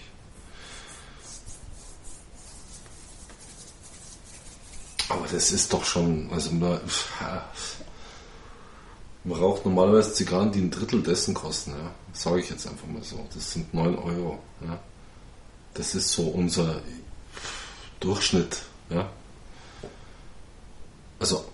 [5.08, 6.80] Aber das ist doch schon, also man,
[9.24, 11.90] man raucht normalerweise Zigarren, die ein Drittel dessen kosten, ja.
[12.12, 13.26] Sage ich jetzt einfach mal so.
[13.34, 14.78] Das sind 9 Euro, ja.
[15.74, 16.80] Das ist so unser
[18.00, 19.10] Durchschnitt, ja.
[21.18, 21.44] Also,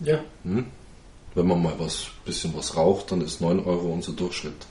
[0.00, 0.66] Ja, hm?
[1.34, 4.66] wenn man mal was bisschen was raucht, dann ist 9 Euro unser Durchschnitt.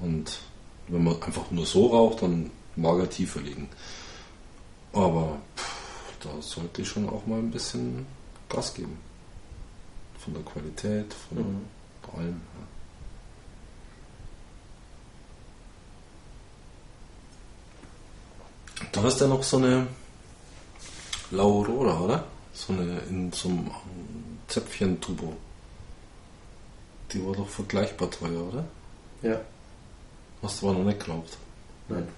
[0.00, 0.38] Und
[0.88, 3.68] wenn man einfach nur so raucht, dann mag er tiefer liegen.
[4.92, 8.06] Aber pff, da sollte ich schon auch mal ein bisschen
[8.48, 8.98] Gas geben.
[10.18, 11.60] Von der Qualität, von Mhm.
[12.16, 12.40] allem.
[18.80, 18.86] Ja.
[18.92, 19.86] Du hast ja noch so eine
[21.30, 22.24] Laurora, oder?
[22.52, 23.70] So eine in so einem
[24.48, 25.36] Zäpfchen-Tubo.
[27.12, 28.64] Die war doch vergleichbar teuer, oder?
[29.22, 29.40] ja,
[30.42, 31.36] Hast du aber noch nicht geglaubt.
[31.88, 32.08] nein.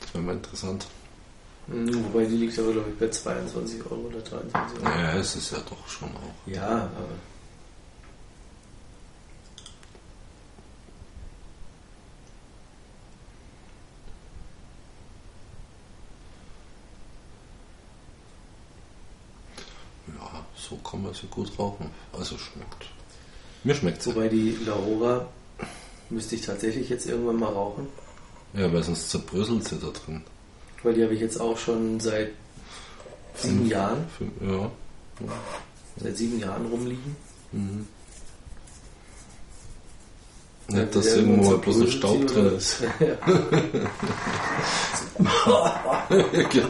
[0.00, 0.86] Das wäre mal interessant.
[1.66, 4.88] Mhm, Wobei die liegt aber, glaube ich, bei 22 Euro oder 23 Euro.
[4.98, 6.46] Ja, es ist ja doch schon auch.
[6.50, 7.14] Ja, aber.
[20.06, 21.90] Ja, so kann man sie gut rauchen.
[22.12, 22.86] Also schmeckt.
[23.64, 24.06] Mir schmeckt.
[24.06, 25.26] Wobei die Laura
[26.10, 27.86] müsste ich tatsächlich jetzt irgendwann mal rauchen.
[28.54, 30.22] Ja, weil sonst zerbröselt sie da drin.
[30.82, 32.30] Weil die habe ich jetzt auch schon seit
[33.36, 33.70] sieben Fünf.
[33.70, 34.70] Jahren, Fünf- Ja.
[36.02, 37.16] seit sieben Jahren rumliegen.
[37.52, 37.86] Mhm.
[40.70, 42.82] Nicht, dass irgendwo mal bloß ein Staub drin ist.
[45.18, 46.68] Ja.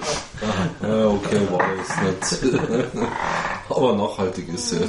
[0.83, 2.55] ja, okay, war jetzt nicht.
[3.69, 4.89] Aber nachhaltig ist er.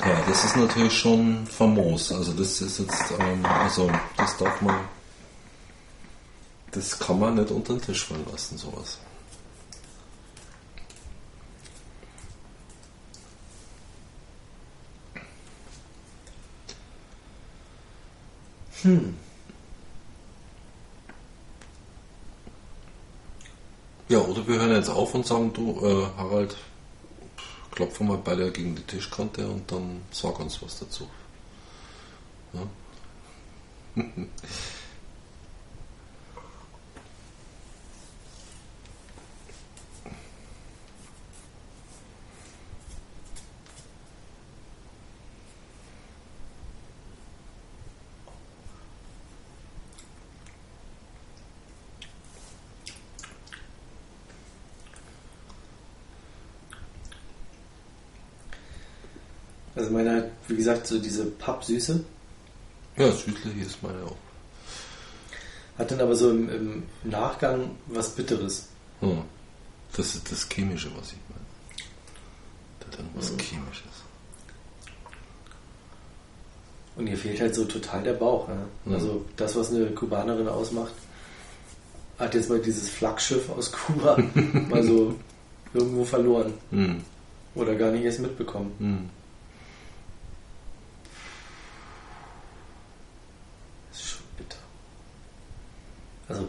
[0.00, 2.10] Ja, das ist natürlich schon famos.
[2.10, 4.80] Also das ist jetzt, ähm, also das darf man,
[6.70, 8.98] das kann man nicht unter den Tisch fallen lassen, sowas.
[18.80, 19.14] Hm.
[24.08, 26.56] Ja, oder wir hören jetzt auf und sagen, du, äh, Harald,
[27.72, 31.08] klopfen mal beide gegen die Tischkante und dann sag uns was dazu.
[32.52, 34.02] Ja?
[59.74, 62.04] Also meine hat, wie gesagt, so diese Pappsüße,
[62.96, 64.16] Ja, südlich ist meine auch.
[65.78, 68.68] hat dann aber so im, im Nachgang was Bitteres.
[69.00, 69.22] Hm.
[69.96, 71.44] Das ist das Chemische, was ich meine.
[72.80, 73.92] Das hat irgendwas Chemisches.
[76.96, 78.48] Und ihr fehlt halt so total der Bauch.
[78.48, 78.66] Ja?
[78.84, 78.94] Mhm.
[78.94, 80.92] Also das, was eine Kubanerin ausmacht,
[82.18, 84.16] hat jetzt mal dieses Flaggschiff aus Kuba
[84.68, 85.14] mal so
[85.74, 86.52] irgendwo verloren.
[86.70, 87.02] Hm.
[87.54, 88.72] Oder gar nicht erst mitbekommen.
[88.78, 89.10] Hm.
[93.90, 94.58] Das ist schon bitter.
[96.28, 96.48] Also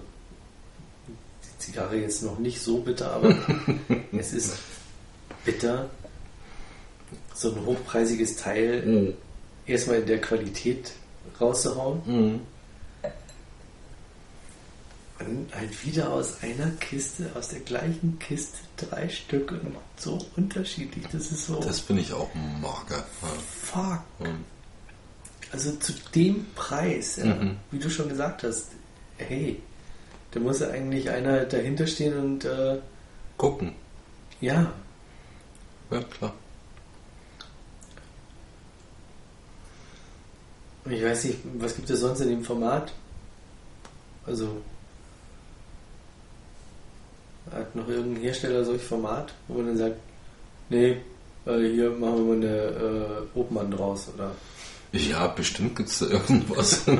[1.07, 3.35] die Zigarre jetzt noch nicht so bitter, aber
[4.11, 4.57] es ist
[5.45, 5.89] bitter,
[7.35, 9.13] so ein hochpreisiges Teil Hm.
[9.65, 10.91] erstmal in der Qualität
[11.39, 12.39] rauszuhauen Hm.
[15.19, 21.05] und halt wieder aus einer Kiste, aus der gleichen Kiste drei Stück und so unterschiedlich.
[21.11, 22.29] Das ist so Das bin ich auch
[22.61, 23.05] mager.
[23.61, 24.01] fuck.
[24.19, 24.25] Ja.
[24.27, 24.43] Hm.
[25.51, 27.57] Also zu dem Preis, ja, Mhm.
[27.71, 28.69] wie du schon gesagt hast,
[29.27, 29.61] hey,
[30.31, 32.77] da muss eigentlich einer dahinter stehen und äh,
[33.37, 33.73] Gucken.
[34.41, 34.71] ja,
[35.91, 36.33] Ja, klar.
[40.89, 42.91] ich weiß nicht, was gibt es sonst in dem Format?
[44.25, 44.61] Also
[47.51, 49.97] hat noch irgendein Hersteller solch Format, wo man dann sagt,
[50.69, 50.97] nee,
[51.45, 54.31] äh, hier machen wir mal eine äh, Obmann draus oder
[54.93, 56.81] Ja, bestimmt gibt es da irgendwas.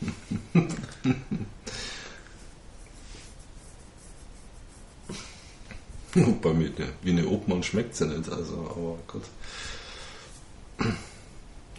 [6.42, 6.70] Bei mir,
[7.02, 9.22] wie eine Obmann schmeckt sie nicht, also, aber gut.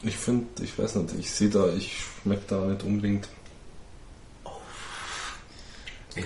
[0.03, 3.27] Ich finde, ich weiß nicht, ich sehe da, ich schmecke da nicht unbedingt.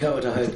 [0.01, 0.51] ja, oder halt,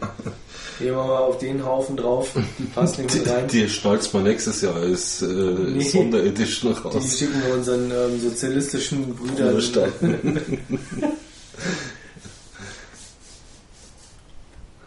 [0.78, 3.48] gehen wir mal auf den Haufen drauf, die passt nicht Die, mit rein.
[3.48, 5.84] die schnallst mal nächstes Jahr als äh, Nee.
[5.84, 7.18] Sonderedition Die raus.
[7.18, 9.60] schicken wir unseren ähm, sozialistischen Brüdern.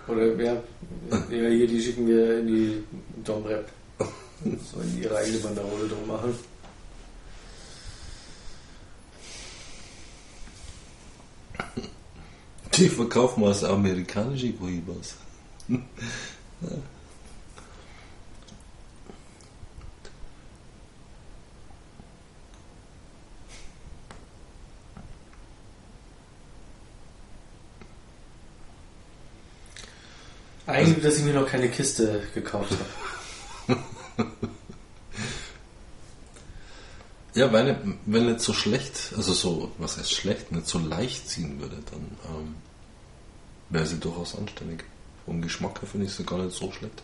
[0.08, 0.62] Oder wer?
[1.10, 2.84] Ja, hier, die schicken wir in die
[3.24, 3.68] Domrep.
[4.44, 6.34] Sollen die ihre eigene Banderole drum machen.
[12.74, 15.14] Die verkaufen als amerikanische Cohibas.
[30.72, 32.72] Eigentlich, dass ich mir noch keine Kiste gekauft
[33.68, 33.78] habe.
[37.34, 41.58] Ja, weil wenn nicht so schlecht, also so, was heißt schlecht, nicht so leicht ziehen
[41.60, 42.54] würde, dann ähm,
[43.70, 44.84] wäre sie durchaus anständig.
[45.24, 47.02] Vom Geschmack her finde ich sie gar nicht so schlecht.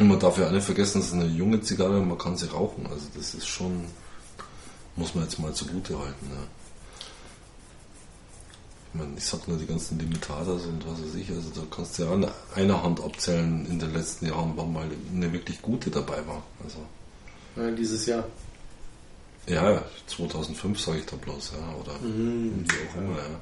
[0.00, 2.36] Und man darf ja auch nicht vergessen, es ist eine junge Zigarre und man kann
[2.36, 2.86] sie rauchen.
[2.88, 3.84] Also das ist schon,
[4.96, 6.30] muss man jetzt mal zugute halten.
[6.30, 6.42] Ja.
[8.96, 11.98] Ich meine, ich sag nur die ganzen Limitadas und was weiß ich, also da kannst
[11.98, 15.90] du ja an einer Hand abzählen in den letzten Jahren, wann mal eine wirklich gute
[15.90, 16.42] dabei war.
[16.64, 16.78] Also
[17.56, 18.24] Ja, dieses Jahr.
[19.46, 22.64] ja, 2005 sage ich da bloß, ja, oder Mhm.
[22.66, 23.38] wie auch immer, ja.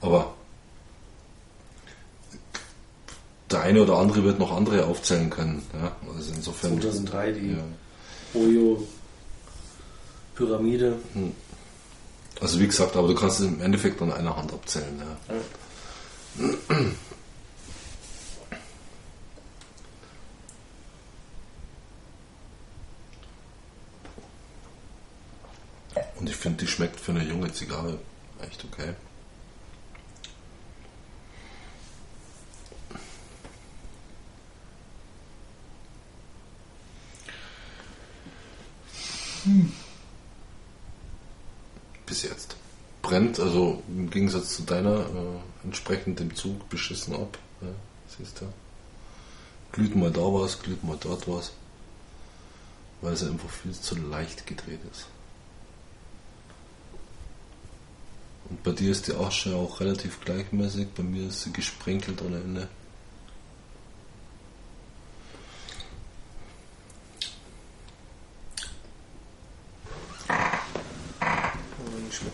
[0.00, 0.34] Aber
[3.48, 5.92] der eine oder andere wird noch andere aufzählen können, ja.
[6.16, 6.80] Also insofern.
[6.80, 7.62] 2003, die Ja.
[8.34, 10.96] Oyo-Pyramide.
[11.12, 11.32] Hm.
[12.40, 14.98] Also wie gesagt, aber du kannst es im Endeffekt an einer Hand abzählen.
[14.98, 15.36] Ja.
[26.18, 27.98] Und ich finde, die schmeckt für eine junge Zigarre
[28.42, 28.94] echt okay.
[42.06, 42.56] Bis jetzt.
[43.10, 47.38] Brennt, also im Gegensatz zu deiner, äh, entsprechend dem Zug beschissen ab.
[47.60, 47.66] Ja,
[48.16, 48.44] siehst du.
[49.72, 51.50] Glüht mal da was, glüht mal dort was.
[53.00, 55.06] Weil sie einfach viel zu leicht gedreht ist.
[58.48, 62.36] Und bei dir ist die Asche auch relativ gleichmäßig, bei mir ist sie gesprenkelt ohne
[62.36, 62.68] Ende.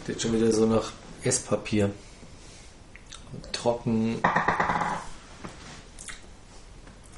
[0.07, 0.93] Jetzt schon wieder so nach
[1.23, 1.91] Esspapier.
[3.53, 4.21] Trocken.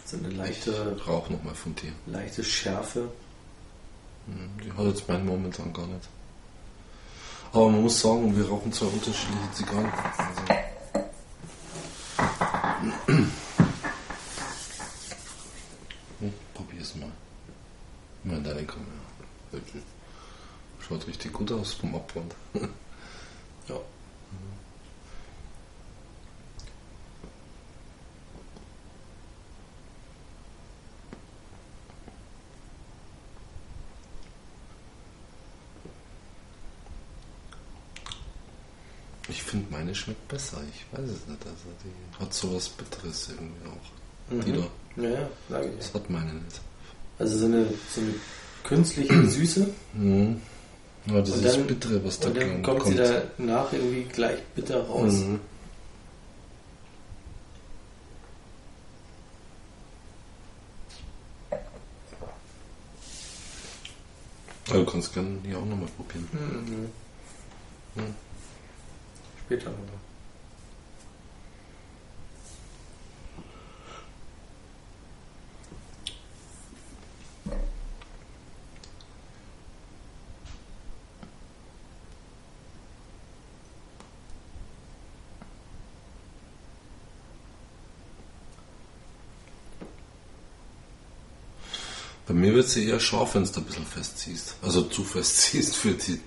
[0.04, 1.92] So eine leichte, Ich rauch nochmal von dir.
[2.06, 3.10] leichte Schärfe.
[4.26, 6.08] Hm, Die hat jetzt meinen momentan gar nicht.
[7.52, 9.90] Aber man muss sagen, wir rauchen zwei unterschiedliche Zigarren.
[10.16, 10.42] Also,
[16.20, 17.10] hm, probier's mal.
[18.24, 18.86] Mal in deine Kamera.
[19.50, 19.82] Wirklich.
[20.88, 22.34] Schaut richtig gut aus vom Abwand.
[23.68, 23.74] Ja.
[39.28, 40.62] Ich finde, meine schmeckt besser.
[40.72, 41.44] Ich weiß es nicht.
[41.44, 44.42] Also die hat sowas Bitteres irgendwie auch.
[44.42, 45.02] Die da.
[45.02, 45.76] Ja, ja, sag ich.
[45.76, 46.60] Das hat meine nicht.
[47.18, 48.14] Also so eine, so eine
[48.64, 49.68] künstliche Süße.
[49.92, 50.40] Mhm.
[51.08, 52.94] Ja, das Und ist dann- Bittere, was da Und dann kommt, sie
[53.38, 55.12] danach irgendwie gleich bitter raus.
[55.12, 55.40] Mhm.
[64.68, 66.28] Aber du kannst gerne hier auch nochmal probieren.
[66.32, 68.02] Mhm.
[68.02, 68.14] Mhm.
[69.46, 69.86] Später nochmal.
[92.38, 94.56] Mir wird sie eher scharf, wenn du ein bisschen festziehst.
[94.62, 96.20] Also zu festziehst für die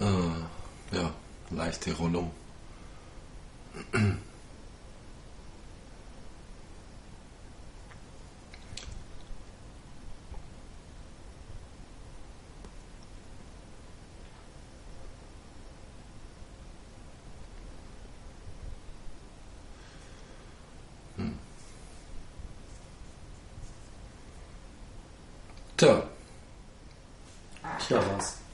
[0.00, 1.12] äh, ja,
[1.50, 2.30] leichte Rollung.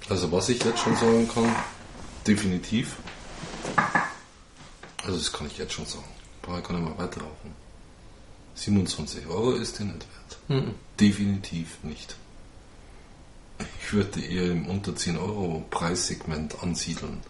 [0.08, 1.54] Also was ich jetzt schon sagen kann,
[2.26, 2.96] definitiv.
[5.02, 6.04] Also das kann ich jetzt schon sagen.
[6.42, 7.54] Brauche ich gar nicht mehr weiter rauchen.
[8.54, 10.38] 27 Euro ist die nicht wert.
[10.64, 10.74] Mhm.
[11.00, 12.16] Definitiv nicht.
[13.80, 17.22] Ich würde eher im unter 10 Euro Preissegment ansiedeln.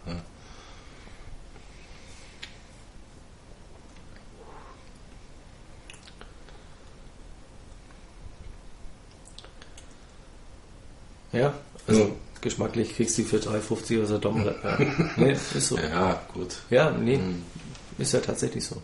[11.32, 11.54] Ja,
[11.86, 12.06] also Ja.
[12.66, 14.44] Geschmacklich kriegst du die für 3,50 oder so dumm.
[14.44, 14.78] Ja.
[15.16, 15.78] Nee, ist so.
[15.78, 16.56] ja, gut.
[16.70, 17.42] Ja, nee, Mhm.
[17.98, 18.80] ist ja tatsächlich so.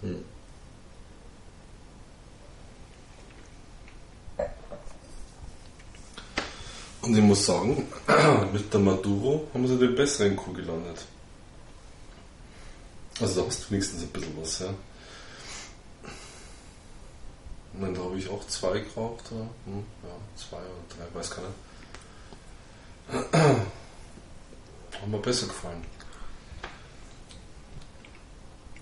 [7.03, 7.89] Und ich muss sagen,
[8.53, 11.05] mit der Maduro haben sie den besseren Kuh gelandet.
[13.21, 14.69] Also da hast du wenigstens ein bisschen was, ja.
[17.75, 19.41] Und dann habe ich auch zwei geraucht, ja.
[19.67, 21.49] Hm, ja, zwei oder drei, weiß keiner.
[25.03, 25.85] Hat mir besser gefallen.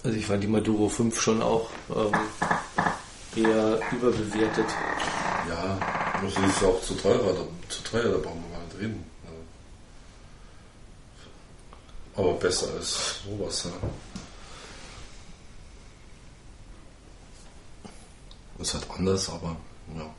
[0.04, 2.12] Also ich fand die Maduro 5 schon auch ähm,
[3.36, 4.66] eher überbewertet.
[5.48, 5.78] Ja,
[6.22, 9.04] das ist ja auch zu teuer, da, zu teuer, da brauchen wir gar nicht reden.
[12.14, 12.22] Ja.
[12.22, 13.88] Aber besser als sowas, ja.
[18.58, 19.56] Ist halt anders, aber
[19.96, 20.14] ja.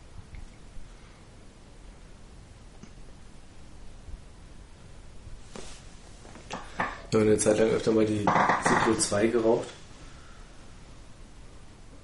[7.12, 8.20] Ich habe eine Zeit lang öfter mal die
[8.64, 9.68] Ciclo 2 geraucht.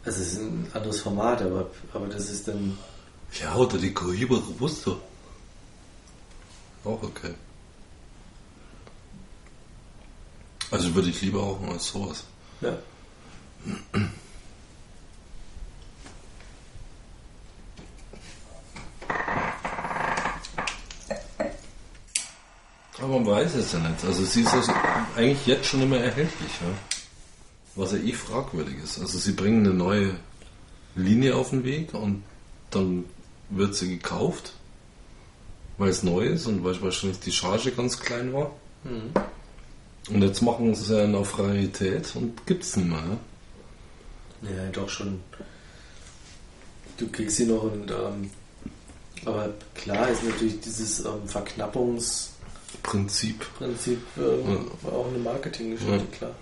[0.04, 2.78] Also es ist ein anderes Format, aber, aber das ist dann...
[3.40, 5.00] Ja, oder die Cohiba Robusto.
[6.84, 7.34] Auch okay.
[10.72, 12.26] Also würde ich lieber rauchen als sowas.
[12.60, 12.78] Ja.
[23.00, 24.04] Aber man weiß es ja nicht.
[24.04, 24.72] Also sie ist also
[25.16, 26.68] eigentlich jetzt schon immer erhältlich, ja?
[27.76, 29.00] was ja eh fragwürdig ist.
[29.00, 30.16] Also sie bringen eine neue
[30.96, 32.24] Linie auf den Weg und
[32.72, 33.06] dann
[33.50, 34.54] wird sie gekauft,
[35.78, 38.52] weil es neu ist und weil wahrscheinlich die Charge ganz klein war.
[38.84, 39.12] Mhm.
[40.10, 43.04] Und jetzt machen sie es ja auf Rarität und gibt es nicht mehr.
[44.42, 44.50] Ja?
[44.50, 45.20] Ja, doch schon.
[46.98, 48.32] Du kriegst sie noch und ähm,
[49.26, 52.37] aber klar ist natürlich dieses ähm, Verknappungsprinzip
[52.84, 53.46] Prinzip.
[54.18, 56.18] ähm, auch eine Marketinggeschichte, Ja.
[56.18, 56.36] klar.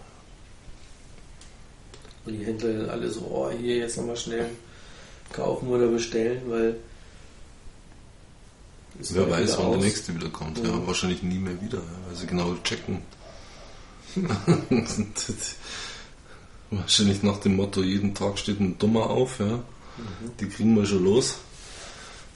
[2.26, 4.50] Und die Händler alle so, oh, hier jetzt nochmal schnell
[5.32, 6.76] kaufen oder bestellen, weil
[8.98, 9.84] Wer weiß, wann der aus.
[9.84, 10.58] nächste wieder kommt.
[10.60, 10.88] Ja, Ja.
[10.88, 13.02] wahrscheinlich nie mehr wieder, ja, weil sie genau checken.
[16.72, 19.40] wahrscheinlich nach dem Motto, jeden Tag steht ein Dummer auf.
[19.40, 19.60] Ja.
[20.40, 21.36] Die kriegen wir schon los.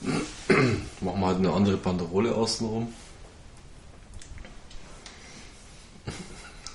[1.00, 2.92] Machen wir halt eine andere Banderole außenrum.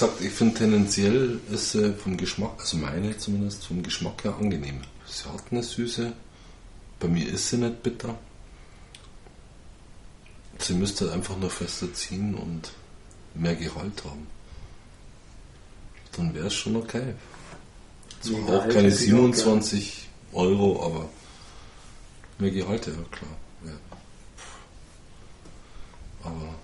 [0.00, 4.80] gesagt, ich finde tendenziell ist sie vom Geschmack, also meine zumindest, vom Geschmack her angenehm.
[5.06, 6.12] Sie hat eine Süße,
[6.98, 8.18] bei mir ist sie nicht bitter.
[10.58, 12.72] Sie müsste einfach nur fester ziehen und
[13.34, 14.26] mehr Gehalt haben.
[16.12, 17.14] Dann wäre es schon okay.
[18.20, 19.32] Zwar auch keine hätte ich auch gern.
[19.32, 21.08] 27 Euro, aber
[22.38, 23.36] mehr Gehalt, ja klar.
[23.64, 23.72] Ja.
[26.24, 26.54] Aber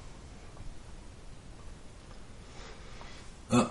[3.57, 3.71] Ja.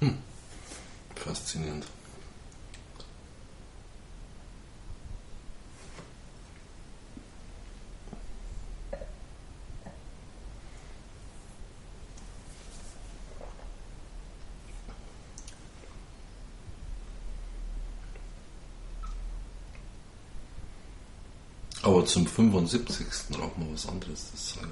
[0.00, 0.14] Hm.
[1.16, 1.86] Faszinierend.
[22.00, 23.06] Aber zum 75.
[23.38, 24.30] rauchen wir was anderes.
[24.32, 24.70] Das ist halt,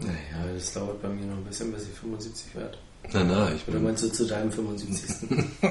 [0.00, 0.06] ja.
[0.06, 2.76] Naja, das dauert bei mir noch ein bisschen, bis ich 75 werde.
[3.12, 3.84] Nein, nein, ich Oder bin.
[3.84, 5.28] meinst du zu deinem 75.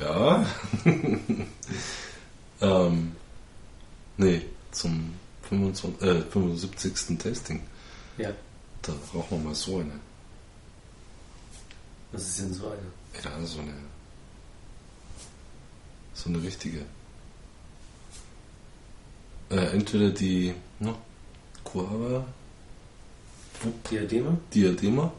[0.00, 0.46] Ja.
[2.60, 3.12] ähm,
[4.16, 5.14] nee, zum
[5.48, 7.18] 25, äh, 75.
[7.18, 7.60] Testing.
[8.16, 8.30] ja,
[8.80, 9.92] Da rauchen wir mal so eine.
[12.12, 12.78] was ist denn so eine?
[13.22, 13.74] Ja, so eine.
[16.22, 16.86] So eine richtige.
[19.50, 20.94] Äh, entweder die ne,
[21.64, 22.24] Guava
[23.90, 24.38] Diademe?
[24.54, 25.12] Diadema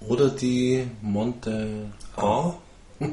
[0.00, 2.52] oder die Monte A.
[2.98, 3.06] da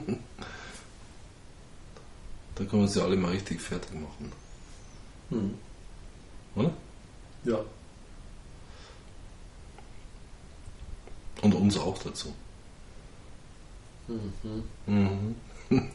[2.66, 4.32] können wir sie alle mal richtig fertig machen.
[5.30, 5.54] Hm.
[6.56, 6.74] Oder?
[7.44, 7.60] Ja.
[11.44, 12.34] Und uns auch dazu.
[14.08, 14.64] Mhm.
[14.88, 15.36] Mhm.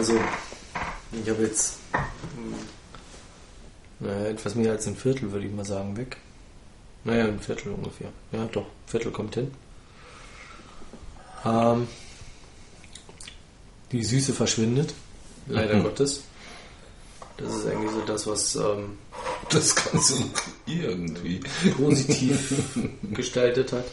[0.00, 0.14] Also,
[1.12, 2.54] ich habe jetzt hm,
[3.98, 6.16] naja, etwas mehr als ein Viertel, würde ich mal sagen, weg.
[7.04, 8.08] Naja, ein Viertel ungefähr.
[8.32, 9.50] Ja, doch, ein Viertel kommt hin.
[11.44, 11.86] Ähm,
[13.92, 14.94] die Süße verschwindet,
[15.46, 15.82] leider Mhm.
[15.82, 16.22] Gottes.
[17.36, 18.96] Das ist eigentlich so das, was ähm,
[19.50, 20.30] Das du
[20.64, 21.40] irgendwie.
[21.76, 22.54] positiv
[23.12, 23.84] gestaltet hat.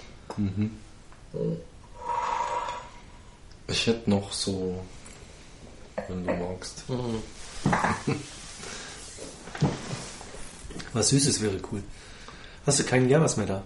[3.67, 4.85] Ich hätte noch so,
[6.07, 6.83] wenn du magst.
[6.89, 7.23] Mhm.
[10.93, 11.83] Was Süßes wäre cool.
[12.65, 13.63] Hast du keinen Jammers mehr da?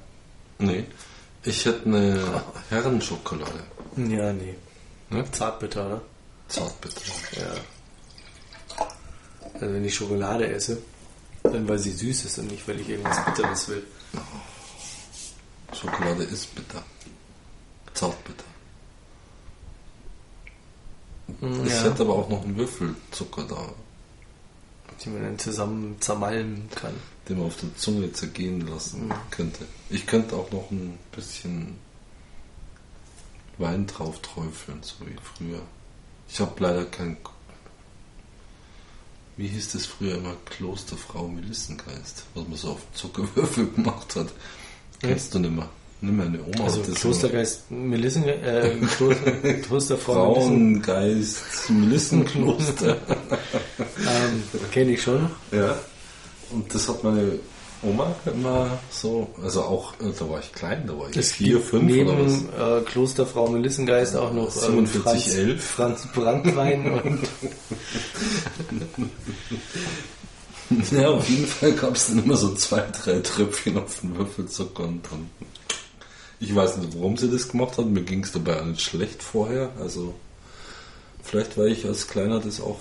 [0.60, 0.86] Nee.
[1.44, 3.64] Ich hätte eine Herrenschokolade.
[3.98, 4.56] Ja, nee.
[5.10, 5.30] Ne?
[5.32, 6.02] Zartbitter, oder?
[6.48, 7.02] Zartbitter.
[7.38, 8.86] Ja.
[9.54, 10.82] Also wenn ich Schokolade esse,
[11.44, 13.84] dann weil sie süß ist und nicht, weil ich irgendwas Bitteres will.
[15.74, 16.84] Schokolade ist bitter.
[17.94, 18.51] Zartbitter.
[21.66, 21.84] Ich Ja.
[21.84, 23.70] hätte aber auch noch einen Würfelzucker da,
[25.04, 26.94] Die man dann zusammen zermalmen kann.
[27.30, 29.66] den man auf der Zunge zergehen lassen könnte.
[29.90, 31.78] Ich könnte auch noch ein bisschen
[33.58, 35.62] Wein drauf träufeln, so wie früher.
[36.30, 37.18] Ich habe leider kein.
[39.38, 40.36] Wie hieß das früher immer?
[40.46, 44.28] Klosterfrau Melissengeist, was man so auf Zuckerwürfel gemacht hat.
[45.00, 45.70] Kennst du nimmer?
[46.02, 49.32] Nimm meine Oma Also Klostergeist Melissen, äh, Kloster,
[49.64, 52.98] Klosterfrau Frauengeist Melissenkloster.
[53.80, 55.30] ähm, kenne ich schon.
[55.52, 55.78] Ja.
[56.52, 57.40] Und das hat meine
[57.84, 61.60] Oma immer so, also auch, äh, da war ich klein, da war ich Es vier,
[61.60, 62.32] fünf oder was.
[62.32, 65.64] neben äh, Klosterfrau Melissengeist auch noch ähm, 4711.
[65.64, 67.28] Franz, Franz Brandwein und
[70.92, 74.84] Ja, auf jeden Fall gab es dann immer so zwei, drei Tröpfchen auf den Würfelzucker
[74.84, 75.30] und dann.
[76.42, 77.86] Ich weiß nicht, warum sie das gemacht hat.
[77.86, 79.70] Mir ging es dabei auch nicht schlecht vorher.
[79.80, 80.14] Also,
[81.24, 82.80] vielleicht, weil ich als Kleiner das auch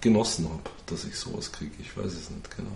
[0.00, 1.72] genossen habe, dass ich sowas kriege.
[1.80, 2.70] Ich weiß es nicht genau.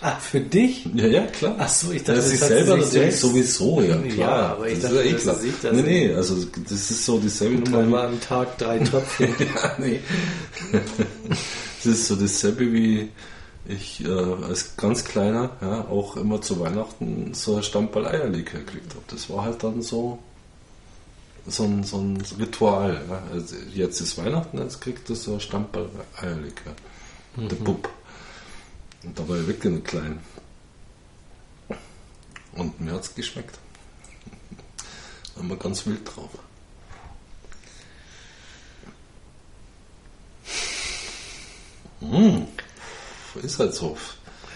[0.00, 0.86] Ah, für dich?
[0.94, 1.56] Ja, ja, klar.
[1.58, 4.16] Ach so, ich Ja, dachte, sich das sie selber natürlich selbst- sowieso, ja klar.
[4.16, 5.34] Ja, aber ich das dachte, ist ja eh klar.
[5.34, 7.70] sich das- nee, nee, also das ist so dieselbe Nummer.
[7.78, 9.34] Dreimal am Tag drei Tröpfchen.
[9.40, 10.00] ja, nee.
[11.84, 13.08] Das ist so dasselbe wie
[13.68, 18.94] ich äh, als ganz kleiner ja, auch immer zu Weihnachten so ein Stammball Eierlikör gekriegt
[18.94, 19.04] habe.
[19.08, 20.18] Das war halt dann so
[21.46, 23.00] so ein, so ein Ritual.
[23.08, 23.22] Ja.
[23.32, 26.74] Also jetzt ist Weihnachten, jetzt kriegt das so ein Stammball Eierlikör.
[27.36, 27.88] Der Bub.
[29.04, 30.18] Und da war ich wirklich noch klein.
[32.52, 33.56] Und mir hat es geschmeckt.
[35.36, 36.30] War immer ganz wild drauf.
[42.00, 42.48] Hm.
[43.42, 43.96] Ist halt so.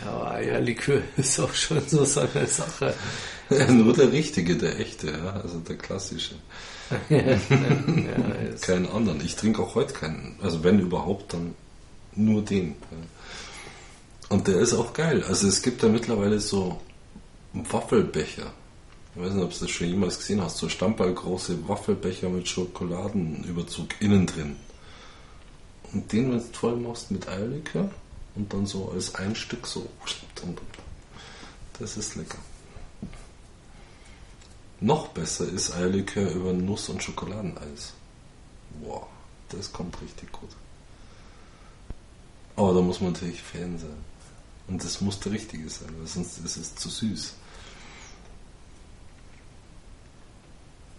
[0.05, 2.95] Ja, Eierlikör ist auch schon so so eine Sache.
[3.68, 5.41] Nur der richtige, der echte, ja.
[5.43, 6.35] Also der klassische.
[7.09, 9.20] ja, ist, Keinen anderen.
[9.24, 10.37] Ich trinke auch heute keinen.
[10.43, 11.55] Also wenn überhaupt, dann
[12.14, 12.68] nur den.
[12.91, 12.97] ja.
[14.28, 15.22] Und der ist auch geil.
[15.28, 16.80] Also es gibt ja mittlerweile so
[17.53, 18.51] Waffelbecher.
[19.14, 20.57] Ich weiß nicht, ob du das schon jemals gesehen hast.
[20.57, 24.57] So stammballgroße Waffelbecher mit Schokoladenüberzug innen drin.
[25.93, 27.91] Und den, wenn du voll machst mit Eierlikör
[28.35, 29.89] und dann so als ein Stück so.
[31.78, 32.39] Das ist lecker.
[34.80, 37.93] Noch besser ist Eierlikör über Nuss- und Schokoladeneis.
[38.80, 39.07] Boah,
[39.51, 40.51] das kommt richtig gut.
[42.57, 44.05] Aber da muss man natürlich Fan sein.
[44.68, 47.35] Und das muss der richtige sein, weil sonst ist es zu süß.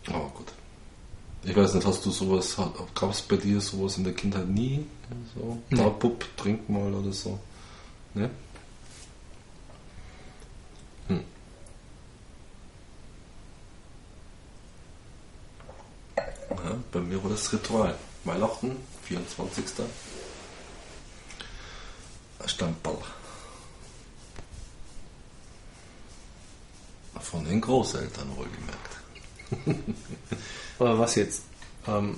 [0.08, 0.52] Aber gut.
[1.46, 2.56] Ich weiß nicht, hast du sowas,
[2.96, 4.86] gab es bei dir sowas in der Kindheit nie?
[5.36, 5.78] So, Nee.
[5.78, 7.38] da Bub, trink mal oder so.
[8.14, 8.30] Ne?
[11.08, 11.24] Hm.
[16.18, 17.98] Ja, bei mir war das Ritual.
[18.24, 19.66] Weihnachten, 24.
[22.40, 22.98] Ein Stammball.
[27.20, 28.93] Von den Großeltern wohlgemerkt.
[30.80, 31.44] aber was jetzt?
[31.88, 32.18] Ähm,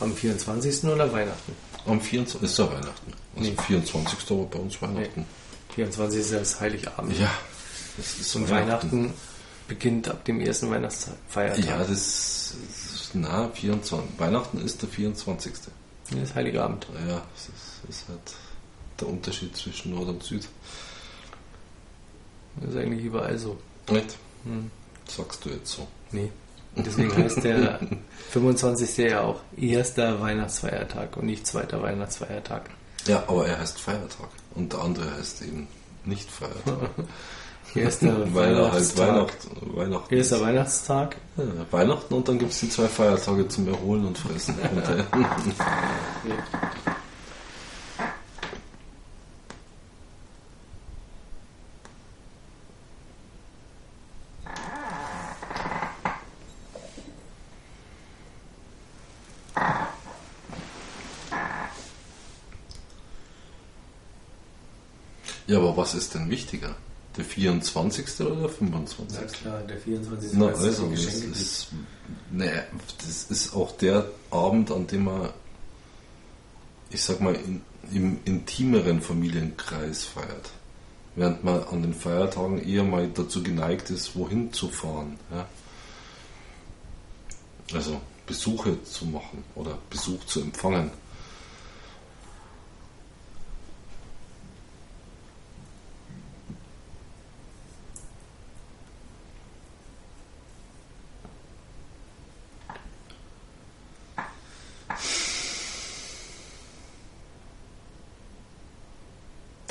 [0.00, 0.84] am 24.
[0.84, 1.52] oder Weihnachten?
[1.86, 2.42] Am 24.
[2.50, 3.12] ist ja Weihnachten.
[3.36, 3.56] Also Nee.
[3.66, 4.30] 24.
[4.30, 5.24] war bei uns Weihnachten.
[5.74, 6.20] 24.
[6.20, 7.18] ist ja das Heiligabend.
[7.18, 7.30] Ja,
[7.96, 9.12] das ist Und Weihnachten
[9.68, 11.64] beginnt ab dem ersten Weihnachtsfeiertag.
[11.64, 14.18] Ja, das ist, na, 24.
[14.18, 15.52] Weihnachten ist der 24.
[16.10, 16.86] Das ist Heiligabend.
[17.08, 18.20] Ja, das ist, das ist halt
[19.00, 20.46] der Unterschied zwischen Nord und Süd.
[22.60, 23.58] Das ist eigentlich überall so.
[23.90, 24.16] Nicht?
[24.44, 24.70] Hm.
[25.08, 25.88] Sagst du jetzt so.
[26.14, 26.30] Nee.
[26.76, 27.80] Und deswegen heißt der
[28.30, 28.96] 25.
[28.98, 32.70] ja auch erster Weihnachtsfeiertag und nicht zweiter Weihnachtsfeiertag.
[33.06, 34.28] Ja, aber er heißt Feiertag.
[34.54, 35.68] Und der andere heißt eben
[36.04, 36.90] nicht Feiertag.
[37.74, 39.08] Erster Weil er halt Weihnachtstag.
[39.08, 40.40] Weihnacht, Weihnachten Erster.
[40.40, 41.16] Weihnachtstag.
[41.36, 44.54] Ja, Weihnachten und dann gibt es die zwei Feiertage zum Erholen und Fressen.
[44.54, 44.84] Und,
[65.46, 66.74] ja, aber was ist denn wichtiger?
[67.16, 68.20] Der 24.
[68.26, 69.20] oder der 25.?
[69.20, 70.32] Ja klar, der 24.
[70.34, 71.68] Na, also, das ist,
[72.32, 72.50] nee,
[72.98, 75.30] das ist auch der Abend, an dem man,
[76.90, 80.50] ich sag mal, in, im intimeren Familienkreis feiert.
[81.16, 85.18] Während man an den Feiertagen eher mal dazu geneigt ist, wohin zu fahren.
[85.30, 85.46] Ja?
[87.72, 90.90] Also Besuche zu machen oder Besuch zu empfangen.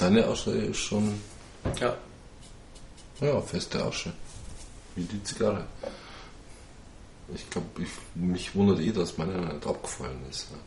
[0.04, 1.22] Deine Asche ist schon
[1.80, 1.96] Ja.
[3.22, 4.12] ja, feste Asche.
[4.96, 5.66] Wie die Zigarre.
[7.34, 10.48] Ich glaube, ich, mich wundert eh, dass meine nicht abgefallen ist.
[10.52, 10.58] Ja.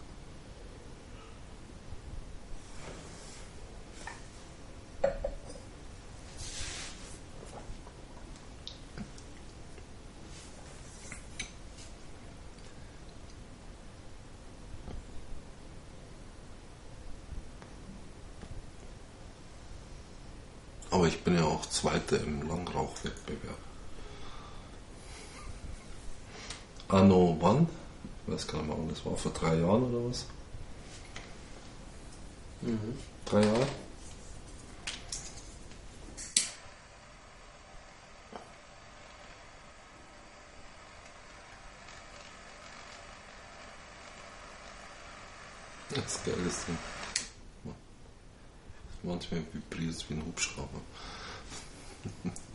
[20.96, 22.48] Aber ich bin ja auch Zweiter im
[23.06, 23.58] Langrauchwettbewerb.
[26.88, 27.68] Anno wann?
[28.26, 29.16] Ich weiß gar nicht mehr, das war.
[29.16, 30.26] Vor drei Jahren oder was?
[33.24, 33.66] Drei Jahre?
[45.90, 46.78] Das ist geil, das Ding.
[49.02, 50.80] Manchmal vibriert es wie ein Hubschrauber.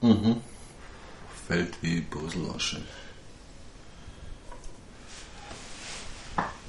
[0.00, 0.40] Mhm.
[1.46, 2.80] Fällt wie Brüsselasche.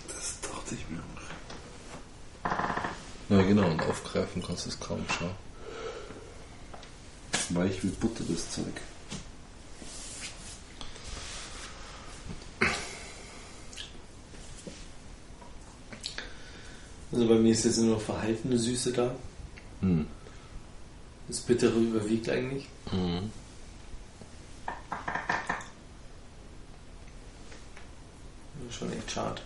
[0.07, 1.19] Das dachte ich mir auch.
[3.29, 5.35] Ja, genau, und aufgreifen kannst du es kaum schauen.
[7.49, 8.65] Weich wie Butter, das Zeug.
[17.11, 19.15] Also bei mir ist jetzt nur noch verhaltene Süße da.
[19.81, 20.07] Hm.
[21.27, 22.67] Das Bittere überwiegt eigentlich.
[28.67, 29.41] Ist Schon echt schade.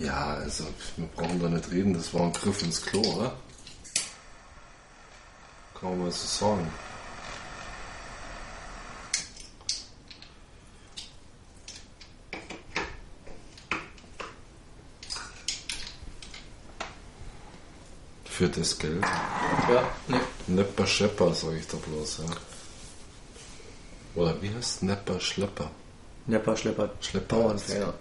[0.00, 0.64] Ja, also,
[0.96, 3.36] wir brauchen da nicht reden, das war ein Griff ins Klo, oder?
[5.78, 6.66] Kann man mal so sagen.
[18.24, 19.02] Für das Geld.
[19.02, 20.20] Ja, ne.
[20.46, 22.36] Nepper Schepper, sage ich da bloß, ja.
[24.14, 25.70] Oder wie heißt Nepper Schlepper?
[26.24, 27.36] Nepper, Schlepper, Schlepper.
[27.36, 27.92] Bauernfänger.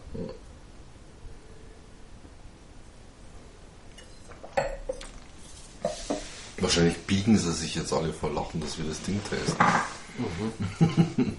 [6.69, 9.57] Wahrscheinlich biegen sie sich jetzt alle vor Lachen, dass wir das Ding testen.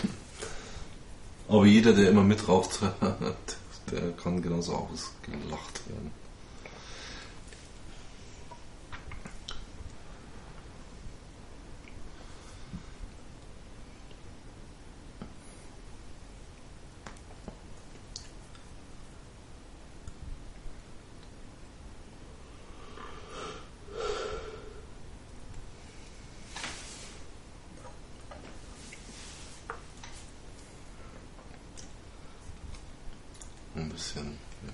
[1.49, 2.81] Aber jeder, der immer mitraucht,
[3.93, 6.11] der kann genauso ausgelacht werden.
[33.81, 34.39] Ein bisschen.
[34.63, 34.73] Ja.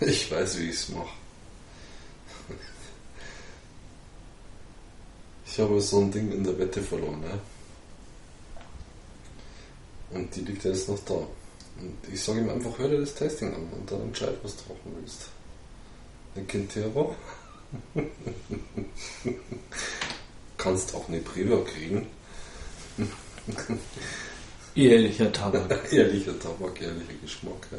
[0.00, 1.14] Ich weiß, wie ich es mache.
[5.46, 7.38] Ich habe so ein Ding in der Wette verloren, ne?
[10.10, 11.14] Und die liegt ja jetzt noch da.
[11.14, 14.72] Und ich sage ihm einfach, hör dir das Tasting an und dann entscheid, was du
[14.72, 15.28] machen willst.
[16.36, 17.14] Ein Quintero.
[20.56, 22.06] Kannst auch eine Preva kriegen.
[24.74, 25.92] Ehrlicher Tabak.
[25.92, 27.68] Ehrlicher Tabak, ehrlicher Geschmack.
[27.70, 27.78] Ja.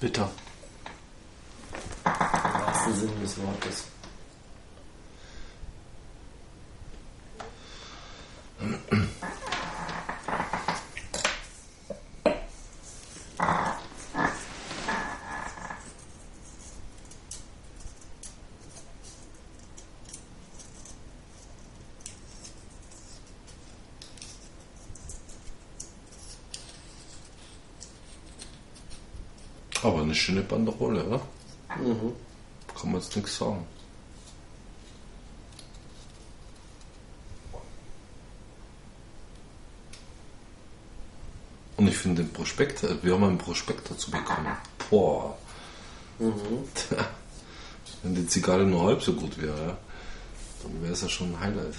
[0.00, 0.30] Bitter.
[2.06, 3.84] Im wahrsten Sinne des Wortes.
[29.82, 31.20] Aber eine schöne Banderole, oder?
[31.78, 32.12] Mhm.
[32.74, 33.64] Kann man jetzt nichts sagen.
[41.76, 44.48] Und ich finde den Prospekt, äh, wir haben einen Prospekt dazu bekommen.
[44.90, 45.38] Boah.
[46.18, 46.34] Mhm.
[48.02, 49.76] Wenn die Zigarre nur halb so gut wäre,
[50.62, 51.74] dann wäre es ja schon ein Highlight.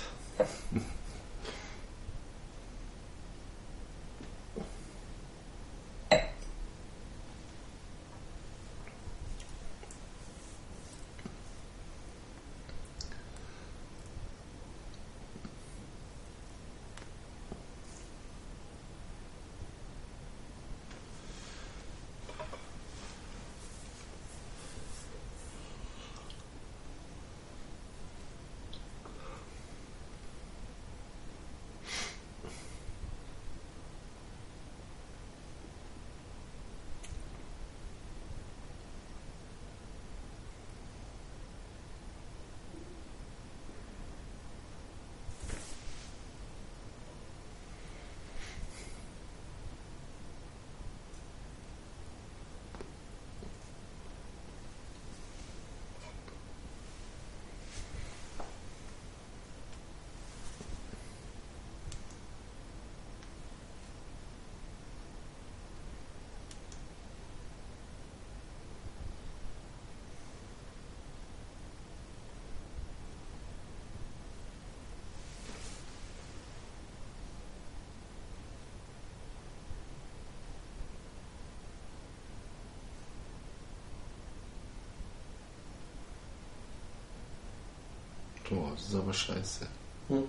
[88.52, 89.68] Boah, das ist aber scheiße.
[90.10, 90.24] Hm.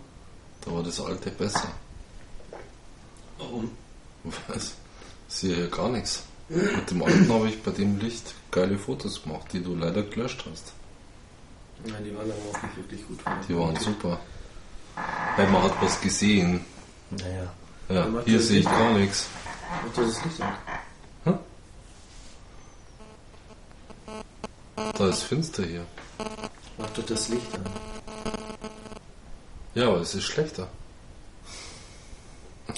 [0.64, 1.72] Da war das alte besser.
[3.38, 3.72] Warum?
[4.46, 4.74] Was?
[5.26, 6.22] Sehe hier gar nichts.
[6.48, 10.44] Mit dem alten habe ich bei dem Licht geile Fotos gemacht, die du leider gelöscht
[10.48, 10.72] hast.
[11.84, 13.18] Nein, die waren aber auch nicht wirklich gut.
[13.48, 14.20] Die waren super.
[15.36, 16.64] Weil man hat was gesehen.
[17.10, 17.52] Naja.
[17.88, 19.26] Ja, hier sehe ich gar nichts.
[19.84, 20.54] Mach das Licht an.
[21.24, 21.38] Hm?
[24.96, 25.84] Da ist finster hier.
[26.78, 27.64] Mach doch das Licht an.
[29.74, 30.68] Ja, aber es ist schlechter.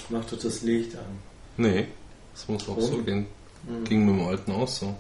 [0.08, 1.18] Mach doch das Licht an.
[1.56, 1.88] Nee,
[2.32, 3.26] das muss auch so gehen.
[3.64, 3.84] Mhm.
[3.84, 4.96] Ging mit dem alten auch so.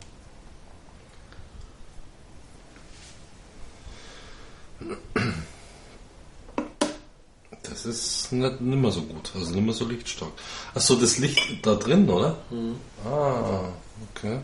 [7.62, 10.32] Das ist nicht, nicht mehr so gut, also nicht mehr so lichtstark.
[10.74, 12.38] Achso, das Licht da drin, oder?
[12.50, 12.76] Mhm.
[13.04, 13.68] Ah,
[14.10, 14.40] okay.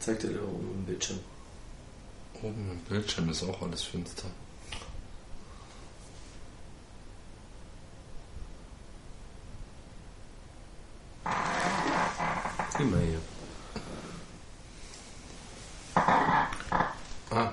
[0.00, 1.20] Zeig dir da oben im Bildschirm.
[2.42, 4.28] Oben im Bildschirm ist auch alles finster.
[12.80, 13.20] Immer hier.
[17.30, 17.52] Ah,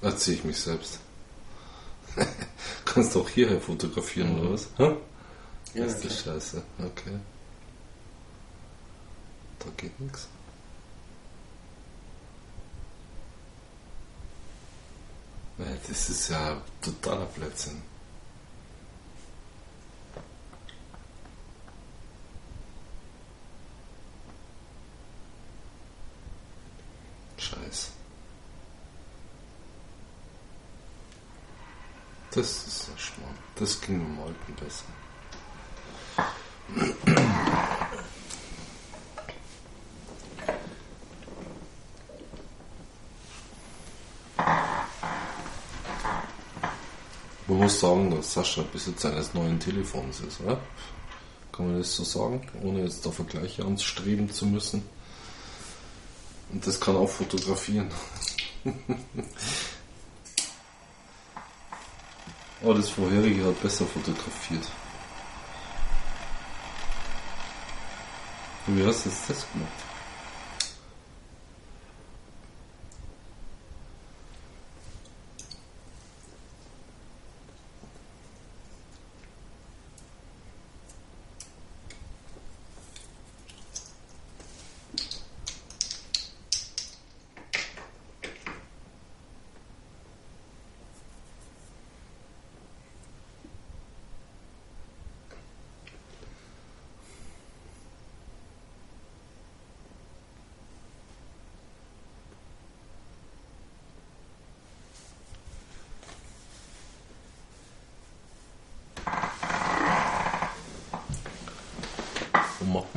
[0.00, 1.00] da sehe ich mich selbst.
[2.86, 4.68] Kannst du auch hierher fotografieren, oder was?
[4.78, 4.96] Hä?
[5.74, 6.08] Ja, ist klar.
[6.08, 6.62] das scheiße.
[6.78, 7.18] Okay.
[9.58, 10.28] Da geht nichts.
[15.86, 17.82] Das ist ja totaler Blödsinn.
[27.38, 27.92] Scheiß.
[32.32, 33.38] Das ist ein Schmarrn.
[33.56, 34.84] Das ging im Alten besser.
[47.48, 50.58] Man muss sagen, dass Sascha Besitzer eines neuen Telefons ist, oder?
[51.52, 54.82] Kann man das so sagen, ohne jetzt da Vergleiche anstreben zu müssen.
[56.50, 57.90] Und das kann auch fotografieren.
[62.62, 64.66] oh, das vorherige hat besser fotografiert.
[68.66, 69.68] Wie hast du jetzt das gemacht?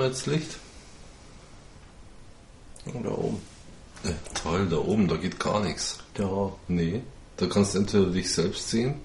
[0.01, 0.57] Wo macht man jetzt Licht?
[2.85, 3.41] Und da oben.
[4.03, 5.99] Äh, toll, da oben, da geht gar nichts.
[6.17, 6.51] Ja.
[6.67, 7.03] Nee,
[7.37, 8.95] da kannst du entweder dich selbst sehen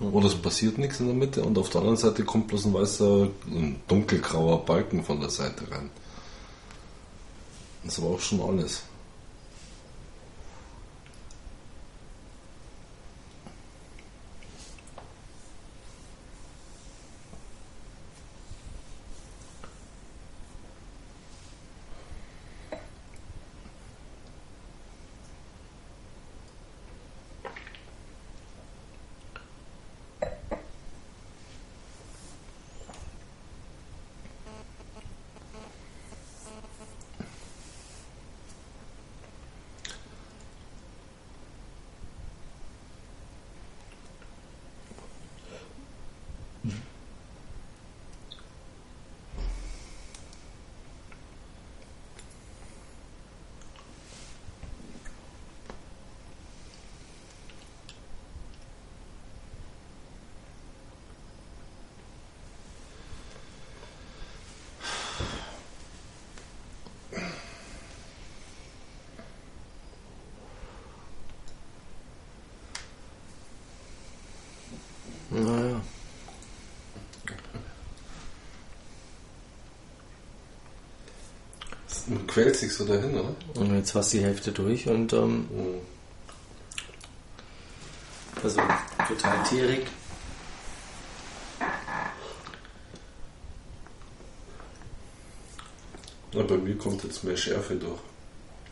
[0.00, 2.74] oder es passiert nichts in der Mitte und auf der anderen Seite kommt bloß ein
[2.74, 5.90] weißer, ein dunkelgrauer Balken von der Seite rein.
[7.82, 8.82] Das war auch schon alles.
[82.06, 83.34] Man quält sich so dahin, oder?
[83.54, 85.48] Und jetzt war die Hälfte durch und ähm,
[88.42, 88.60] also
[89.08, 89.86] total tierig.
[96.32, 98.00] Ja, bei mir kommt jetzt mehr Schärfe durch.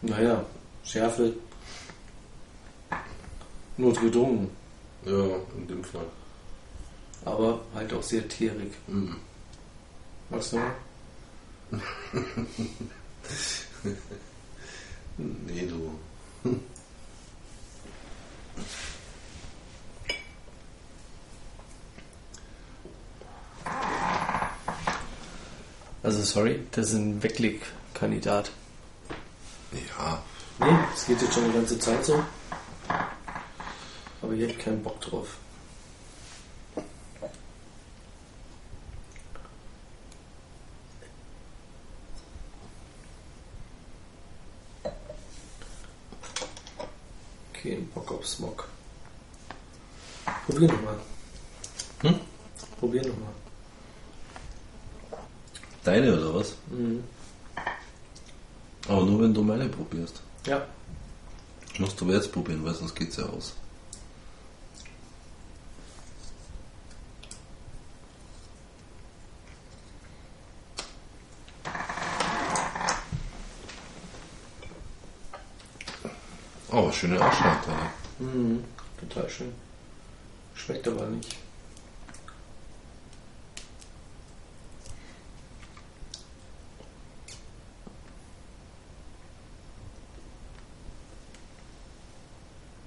[0.03, 0.45] Naja,
[0.85, 1.33] Schärfe.
[3.78, 4.51] Notgedrungen.
[5.07, 6.07] Ja, in dem Fall.
[7.24, 8.72] Aber halt auch sehr tierig.
[8.89, 9.16] Mhm.
[10.28, 10.72] Magst du mal?
[15.18, 16.51] Nee, du.
[26.03, 28.51] Also sorry, das ist ein Weglegkandidat.
[29.97, 30.20] Ja,
[30.59, 32.22] Nee, das geht jetzt schon die ganze Zeit so.
[34.20, 35.28] Aber ich hätte keinen Bock drauf.
[47.53, 48.68] Kein Bock auf Smog.
[50.47, 50.97] Probier nochmal.
[52.03, 52.20] Hm?
[52.78, 53.33] Probier nochmal.
[55.85, 56.55] deine oder was?
[56.70, 57.03] Mhm.
[58.89, 60.20] Aber nur wenn du meine probierst.
[60.47, 60.66] Ja.
[61.78, 63.55] Musst du aber jetzt probieren, weil sonst geht's ja aus.
[76.70, 77.90] Aber schöne Ausschneidteile.
[78.18, 78.64] Mhm.
[78.98, 79.53] Total schön.
[80.55, 81.36] Schmeckt aber nicht.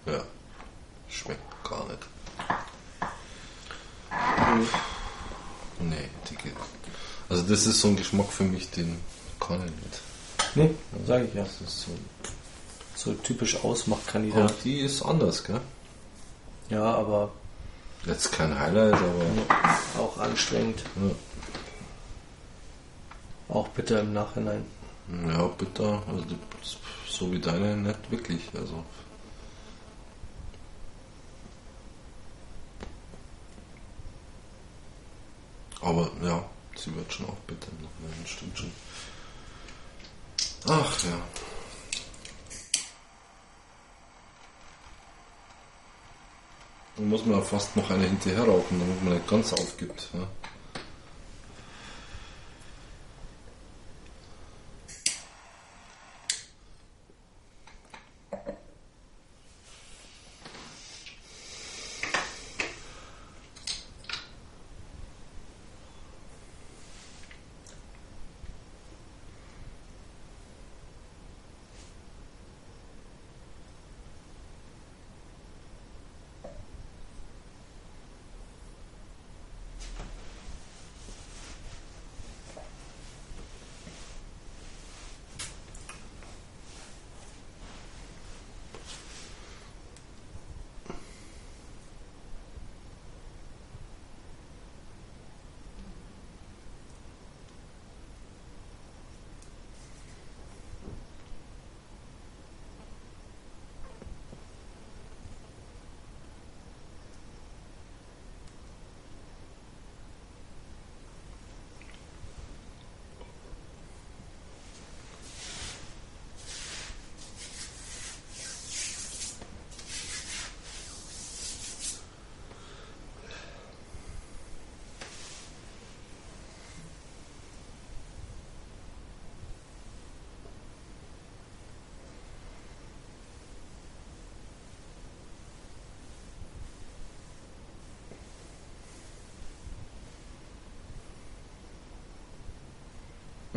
[0.06, 0.22] Ja.
[1.10, 2.00] Schmeckt gar nicht.
[4.22, 4.68] Mhm.
[5.90, 6.54] Nee, die geht.
[7.28, 8.98] Also das ist so ein Geschmack für mich, den
[9.40, 10.02] kann ich nicht.
[10.56, 10.72] Nee,
[11.06, 11.44] sag ich ja.
[11.44, 11.92] Das ist so.
[12.96, 14.54] So typisch Ausmachkandidat.
[14.64, 15.60] die ist anders, gell?
[16.70, 17.32] Ja, aber
[18.06, 20.00] Jetzt kein Highlight, aber.
[20.02, 20.84] auch anstrengend.
[20.96, 21.16] Ja.
[23.56, 24.66] Auch bitter im Nachhinein.
[25.28, 26.02] Ja, bitter.
[26.08, 26.24] Also
[27.08, 28.42] so wie deine nicht wirklich.
[28.54, 28.84] Also.
[35.82, 36.44] Aber ja,
[36.76, 38.72] Sie wird schon auch bitte noch nein, stimmt schon.
[40.68, 41.22] Ach ja.
[46.98, 50.10] Dann muss man ja fast noch eine hinterher rauchen, damit man nicht ganz aufgibt.
[50.14, 50.28] Ja.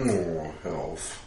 [0.00, 1.18] Oh, hör auf.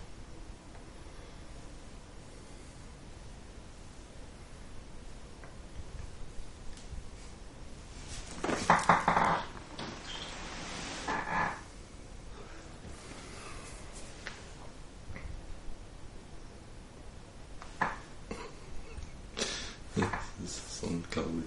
[19.96, 21.46] Das ist unglaublich.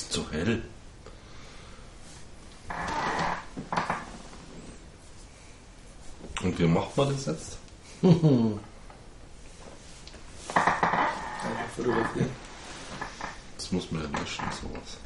[0.00, 0.62] Ist zu hell.
[6.42, 7.58] Und wie macht man das jetzt?
[11.76, 12.30] Fotografieren.
[13.56, 14.96] Das muss man ja löschen, sowas.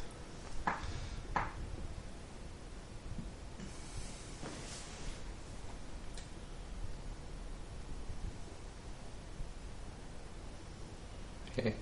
[11.58, 11.74] Okay.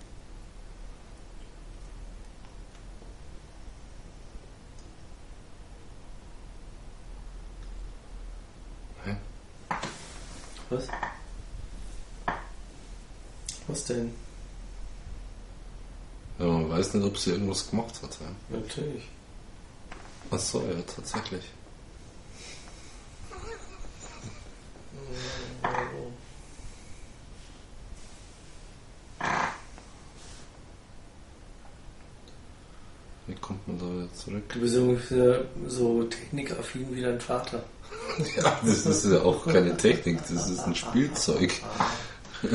[9.04, 9.16] Hä?
[10.70, 10.88] Was?
[13.66, 14.12] Was denn?
[16.38, 18.18] Ja, man weiß nicht, ob sie irgendwas gemacht hat.
[18.20, 18.59] Ja.
[18.59, 19.09] Natürlich.
[20.30, 21.45] Ach so, ja, tatsächlich.
[33.26, 34.43] Wie kommt man da wieder zurück?
[34.53, 37.62] Du bist ungefähr so technikaffin wie dein Vater.
[38.36, 41.53] Ja, das ist ja auch keine Technik, das ist ein Spielzeug.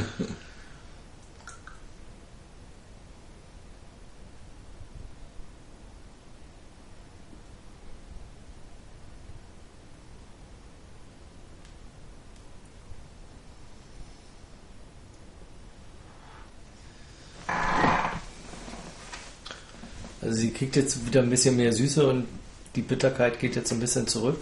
[20.28, 22.28] Also sie kriegt jetzt wieder ein bisschen mehr Süße und
[22.76, 24.40] die Bitterkeit geht jetzt ein bisschen zurück.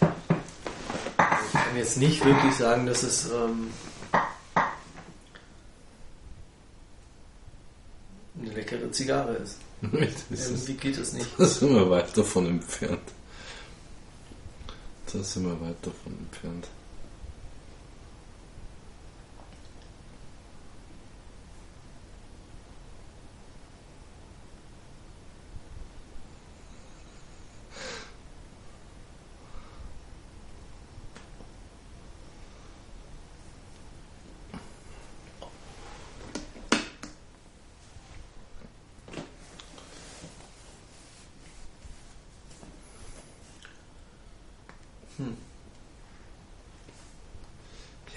[0.00, 3.70] Ich kann jetzt nicht wirklich sagen, dass es ähm,
[8.40, 9.58] eine leckere Zigarre ist.
[10.30, 11.28] Das Irgendwie geht es nicht.
[11.38, 13.12] da sind wir weit davon entfernt.
[15.12, 16.66] Da sind wir weit davon entfernt.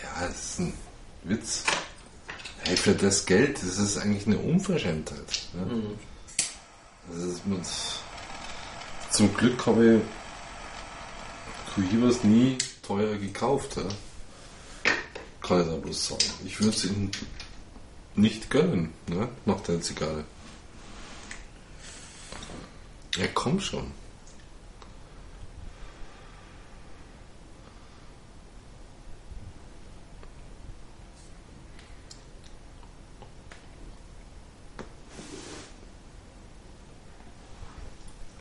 [0.02, 0.74] Ja, das ist ein
[1.24, 1.64] Witz.
[2.64, 5.48] Hey, für das Geld, das ist eigentlich eine Unverschämtheit.
[5.54, 5.98] Ne?
[7.12, 7.62] Das ist mit,
[9.12, 10.02] zum Glück habe ich
[11.76, 13.78] Cohiba ist nie teuer gekauft.
[13.78, 13.84] Ja.
[15.42, 16.24] Kann ich da bloß sagen.
[16.46, 17.12] Ich würde es ihm
[18.16, 19.30] nicht gönnen, ne?
[19.46, 20.26] nach der Zigarre.
[23.16, 23.92] Ja, komm schon.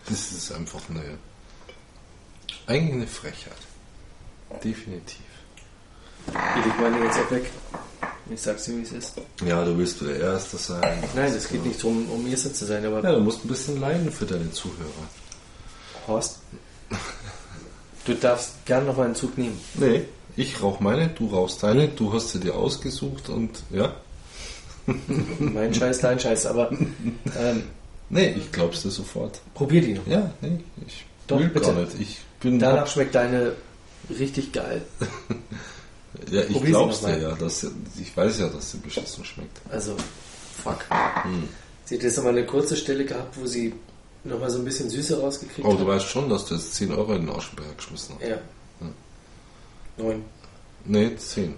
[0.06, 1.18] Das ist einfach eine.
[2.68, 3.52] Eigentlich eine Frechheit.
[4.62, 5.18] Definitiv.
[6.28, 7.50] Ich leg meine jetzt auch weg.
[8.30, 9.14] Ich sag's dir, wie es ist.
[9.46, 10.82] Ja, du willst der Erste sein.
[11.14, 13.80] Nein, es geht nicht darum, um Erster zu sein, aber Ja, du musst ein bisschen
[13.80, 15.08] leiden für deine Zuhörer.
[16.06, 16.38] Horst,
[18.04, 19.58] du darfst gern noch mal einen Zug nehmen.
[19.74, 20.04] Nee,
[20.36, 23.94] ich rauch meine, du rauchst deine, du hast sie dir ausgesucht und ja.
[25.38, 26.70] Mein Scheiß, dein Scheiß, aber
[27.38, 27.62] ähm,
[28.10, 29.40] Nee, ich glaub's dir sofort.
[29.54, 30.06] probier die noch.
[30.06, 31.66] Ja, nee, ich Doch, will bitte.
[31.66, 31.94] gar nicht.
[32.00, 33.52] Ich bin Danach schmeckt deine
[34.10, 34.82] richtig geil.
[36.32, 37.70] Ja, ich Probier glaub's dir ja, dass sie-
[38.00, 39.60] ich weiß ja, dass sie beschissen schmeckt.
[39.70, 39.94] Also,
[40.62, 40.84] fuck.
[41.22, 41.48] Hm.
[41.84, 43.72] Sie hat jetzt noch mal eine kurze Stelle gehabt, wo sie
[44.24, 45.80] noch mal so ein bisschen Süße rausgekriegt Aber hat.
[45.82, 48.26] du weißt schon, dass du jetzt 10 Euro in den Aschenbecher geschmissen hast.
[48.28, 48.36] Ja.
[49.98, 50.24] Neun.
[50.86, 51.54] Nee, 10.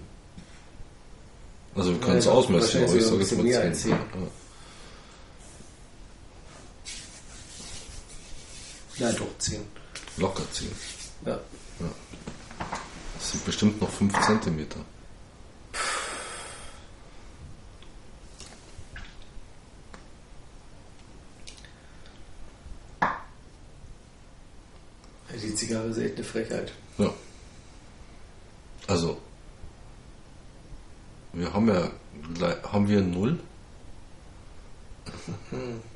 [1.74, 3.90] Also wir können es Ja, ausmessen, aber ich sage jetzt mal bisschen 10.
[3.90, 3.98] mehr
[9.00, 9.10] Ja.
[9.12, 9.62] Doch, zehn.
[10.18, 10.68] Locker 10.
[11.24, 11.40] Ja.
[13.14, 14.80] Das sind bestimmt noch 5 Zentimeter.
[25.32, 26.72] Die Zigarre ist echt eine Frechheit.
[26.98, 27.14] Ja.
[28.86, 29.18] Also,
[31.32, 31.90] wir haben ja,
[32.70, 33.40] haben wir null?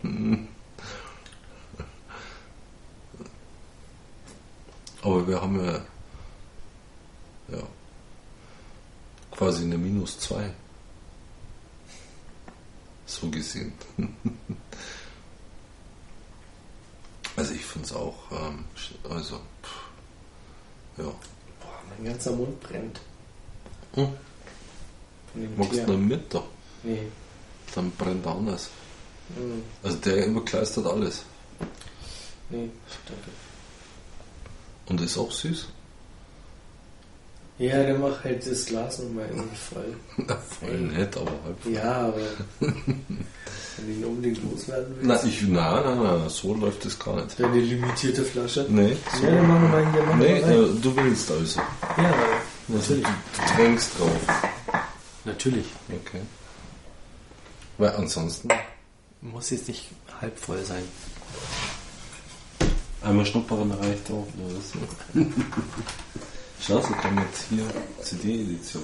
[5.04, 5.80] Aber wir haben ja,
[7.48, 7.62] ja,
[9.30, 10.50] quasi eine Minus 2.
[13.06, 13.72] So gesehen.
[17.36, 18.64] Also ich finde es auch, ähm,
[19.10, 21.04] also, pff, ja.
[21.04, 23.00] Boah, mein ganzer Mund brennt.
[23.94, 24.08] Hm.
[25.56, 26.44] Magst du noch mit da?
[26.84, 27.08] Nee.
[27.74, 28.70] Dann brennt er anders.
[29.34, 31.24] Hm, Also der überkleistert alles.
[32.50, 32.70] nee,
[33.04, 33.30] danke.
[34.86, 35.66] Und ist auch süß.
[37.56, 39.96] Ja, der macht halt das Glas nochmal irgendwie voll.
[40.26, 41.72] Na, voll nett, aber halb voll.
[41.72, 42.16] Ja, aber
[42.60, 47.14] wenn du ihn unbedingt loswerden willst, Na, ich, na, na, na, so läuft das gar
[47.22, 47.38] nicht.
[47.38, 48.66] deine limitierte Flasche.
[48.68, 49.24] Nee, so.
[49.26, 50.02] Ja, dann machen wir mal hier.
[50.02, 50.76] Machen nee wir mal rein.
[50.76, 51.60] äh, du willst also.
[51.96, 52.14] ja,
[52.68, 53.04] natürlich.
[53.06, 54.20] du, drängst drauf.
[55.24, 55.66] Natürlich.
[55.88, 56.20] Okay.
[57.78, 58.48] Weil ansonsten
[59.20, 60.82] Muss jetzt nicht halb voll sein.
[63.04, 64.26] Einmal schnuppern reicht auch.
[64.38, 64.72] Oder was?
[67.02, 67.64] Kann jetzt hier
[68.02, 68.82] CD-Edition.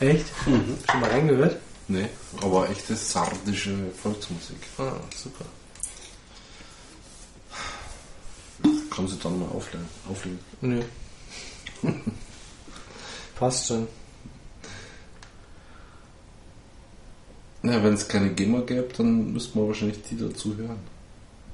[0.00, 0.26] Echt?
[0.44, 1.58] Schon mal reingehört?
[1.88, 2.08] Nee,
[2.42, 4.58] aber echte sardische Volksmusik.
[4.78, 5.44] Ah, super.
[8.90, 9.88] Kann sie dann mal auflegen.
[10.10, 10.38] auflegen.
[10.60, 10.82] Nö.
[13.36, 13.86] Passt schon.
[17.62, 20.78] Na, wenn es keine GEMA gäbe, dann müsste man wahrscheinlich die dazu hören.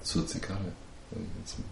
[0.02, 0.72] Zur Zigarre.
[1.15, 1.65] Sag ich jetzt mal.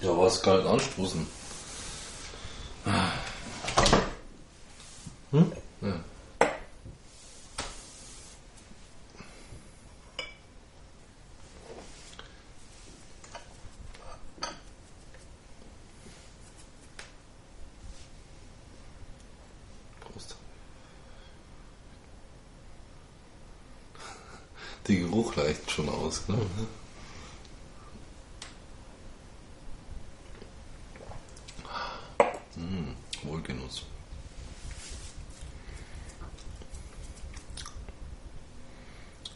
[0.00, 1.26] Ja, was gar nicht anstoßen.
[5.30, 5.52] Hm?
[5.80, 6.00] Ja.
[20.00, 20.36] Prost.
[25.32, 26.28] Geruch reicht schon aus.
[26.28, 26.38] Ne?
[32.56, 33.84] Mm, Wohlgenuss.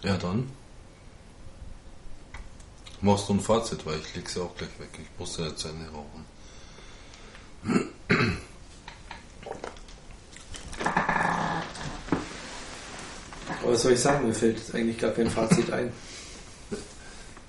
[0.03, 0.51] Ja, dann
[3.01, 4.91] machst du ein Fazit, weil ich leg's ja auch gleich weg.
[5.01, 6.25] Ich muss ja jetzt Ende rauchen.
[13.87, 14.27] Soll ich sagen?
[14.27, 15.93] Mir fällt jetzt eigentlich gar kein Fazit ein.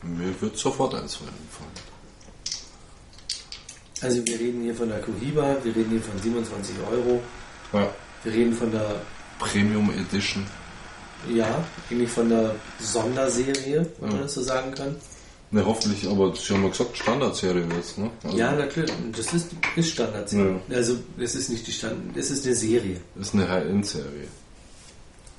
[0.03, 1.31] Mir wird sofort eins fallen.
[4.01, 7.19] Also wir reden hier von der Cohiba, wir reden hier von 27 Euro,
[7.73, 7.89] Ja.
[8.23, 9.01] wir reden von der,
[9.39, 10.45] Premium Edition.
[11.34, 14.23] ja, eigentlich von der Sonderserie, wenn man Ja.
[14.23, 14.95] das so sagen kann.
[15.49, 18.11] Ne, hoffentlich, aber Sie haben ja gesagt, Standardserie jetzt, ne?
[18.23, 18.91] Also, Ja, natürlich.
[19.15, 19.47] Das ist,
[19.77, 20.31] ist Standard.
[20.69, 22.99] Also, es ist nicht die Standard, es ist eine Serie.
[23.19, 24.27] Ist eine High-End-Serie.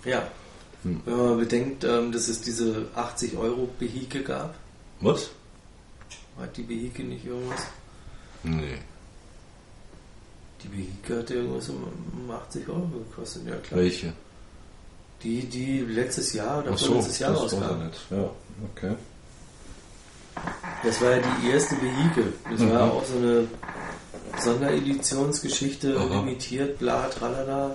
[0.04, 0.26] Ja.
[0.84, 1.00] Hm.
[1.05, 4.55] Wenn man bedenkt, ähm, dass es diese 80 Euro Behike gab,
[5.00, 5.30] Was?
[6.38, 7.62] hat die Behike nicht irgendwas?
[8.44, 8.78] Nee.
[10.62, 11.82] Die Behike hat irgendwas um
[12.12, 13.80] um 80 Euro gekostet, ja klar.
[13.80, 14.12] Welche?
[15.24, 17.62] Die, die letztes Jahr oder so, vorletztes Jahr rauskam.
[18.10, 18.30] Ja,
[18.72, 18.94] okay.
[20.84, 22.32] Das war ja die erste Vehikel.
[22.48, 22.70] Das Mhm.
[22.72, 23.48] war auch so eine
[24.40, 26.20] Sondereditionsgeschichte, Aha.
[26.20, 27.74] limitiert, bla, tralala.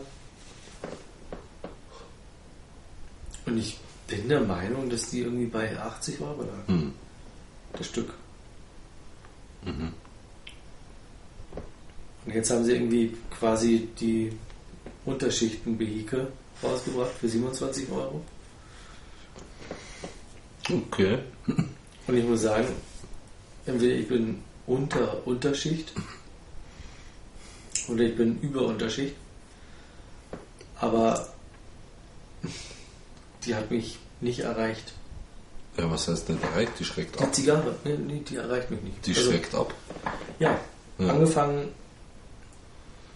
[3.54, 3.78] Und ich
[4.08, 6.92] bin der Meinung, dass die irgendwie bei 80 Euro lag, Hm.
[7.74, 8.12] das Stück.
[9.64, 9.94] Mhm.
[12.26, 14.32] Und jetzt haben sie irgendwie quasi die
[15.06, 16.32] Unterschichten-Vehikel
[16.64, 18.26] rausgebracht für 27 Euro.
[20.68, 21.20] Okay.
[22.08, 22.70] Und ich muss sagen,
[23.68, 25.94] entweder ich bin unter Unterschicht
[27.88, 29.14] oder ich bin über Unterschicht.
[30.80, 31.28] Aber
[33.46, 34.94] die hat mich nicht erreicht.
[35.78, 36.74] Ja, was heißt nicht erreicht?
[36.80, 37.34] Die schreckt Die ab.
[37.36, 39.06] Zigarre, nee, nee, die erreicht mich nicht.
[39.08, 39.74] Die Also, schreckt ab.
[40.40, 40.60] Ja,
[41.00, 41.08] Ja.
[41.10, 41.70] angefangen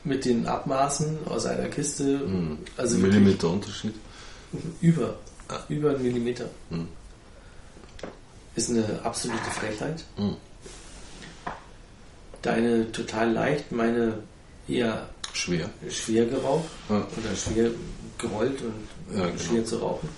[0.03, 2.57] mit den Abmaßen aus einer Kiste, Hm.
[2.77, 3.93] also Millimeter Unterschied.
[4.81, 5.15] über,
[5.49, 5.59] Ah.
[5.69, 6.49] über einen Millimeter.
[6.69, 6.87] Hm.
[8.55, 10.03] Ist eine absolute Frechheit.
[10.15, 10.35] Hm.
[12.41, 14.19] Deine total leicht, meine
[14.67, 15.69] eher Schwer.
[15.89, 16.95] schwer geraucht Ja.
[17.17, 17.69] oder schwer
[18.17, 18.73] gerollt und
[19.15, 19.37] Ja, genau.
[19.39, 20.09] schwer zu rauchen.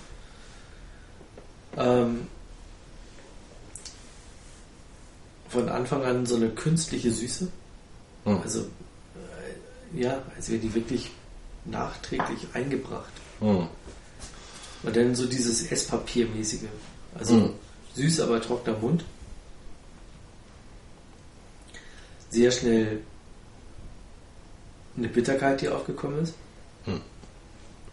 [1.76, 2.26] Ähm,
[5.48, 7.48] von Anfang an so eine künstliche Süße.
[8.24, 8.40] Hm.
[8.42, 11.10] Also, äh, ja, als wäre die wirklich
[11.64, 13.12] nachträglich eingebracht.
[13.40, 13.68] Hm.
[14.82, 16.68] Und dann so dieses Esspapiermäßige.
[17.18, 17.50] Also Mhm.
[17.96, 19.04] süß, aber trockener Mund.
[22.30, 23.00] Sehr schnell
[24.96, 26.34] eine Bitterkeit, die aufgekommen ist.
[26.86, 27.00] Mhm.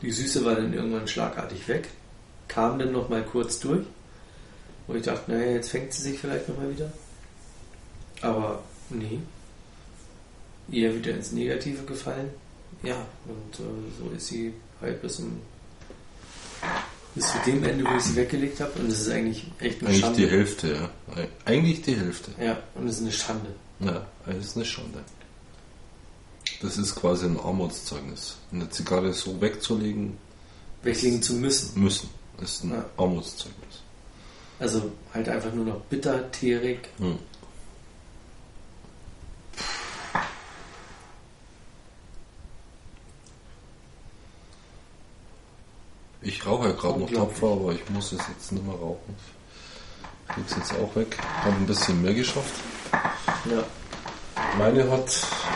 [0.02, 1.88] Die Süße war dann irgendwann schlagartig weg.
[2.48, 3.86] Kam dann noch mal kurz durch.
[4.86, 6.92] Wo ich dachte, naja, jetzt fängt sie sich vielleicht noch mal wieder.
[8.22, 9.20] Aber nee.
[10.72, 12.30] Eher wieder ins Negative gefallen.
[12.84, 13.64] Ja, und äh,
[14.00, 15.42] so ist sie halt bis zum
[17.16, 18.80] bis zu dem Ende, wo ich sie weggelegt habe.
[18.80, 20.22] Und es ist eigentlich echt eine Eigentlich Schande.
[20.22, 20.90] die Hälfte, ja.
[21.46, 22.32] Eigentlich die Hälfte.
[22.40, 23.50] Ja, und es ist eine Schande.
[23.80, 25.00] Ja, das ist eine Schande.
[26.62, 28.38] Das ist quasi ein Armutszeugnis.
[28.52, 30.18] Eine Zigarre so wegzulegen
[30.82, 31.80] Weglegen zu müssen.
[31.82, 32.10] müssen,
[32.42, 32.86] ist ein Ja.
[32.98, 33.82] Armutszeugnis.
[34.60, 36.90] Also halt einfach nur noch bitter, teerig.
[36.98, 37.20] Hm.
[46.22, 49.16] Ich rauche ja gerade noch tapfer, aber ich muss es jetzt nicht mehr rauchen.
[50.28, 51.18] Ich krieg's jetzt auch weg.
[51.44, 52.54] Habe ein bisschen mehr geschafft.
[53.50, 53.64] Ja.
[54.58, 55.10] Meine hat,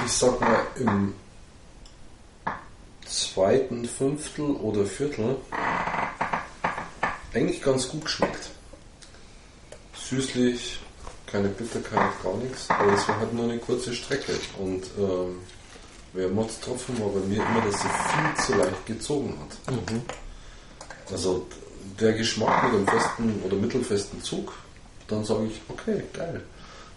[0.06, 1.14] ich sag mal, im
[3.06, 5.38] zweiten Fünftel oder Viertel
[7.34, 8.50] eigentlich ganz gut geschmeckt.
[9.94, 10.80] Süßlich,
[11.26, 14.34] keine Bitterkeit, gar nichts, aber es war halt nur eine kurze Strecke.
[14.58, 15.40] Und ähm,
[16.14, 19.76] wer Motztropfen war bei mir immer, dass sie viel zu leicht gezogen hat.
[21.12, 21.48] Also
[22.00, 24.54] der Geschmack mit einem festen oder mittelfesten Zug,
[25.08, 26.44] dann sage ich, okay, geil.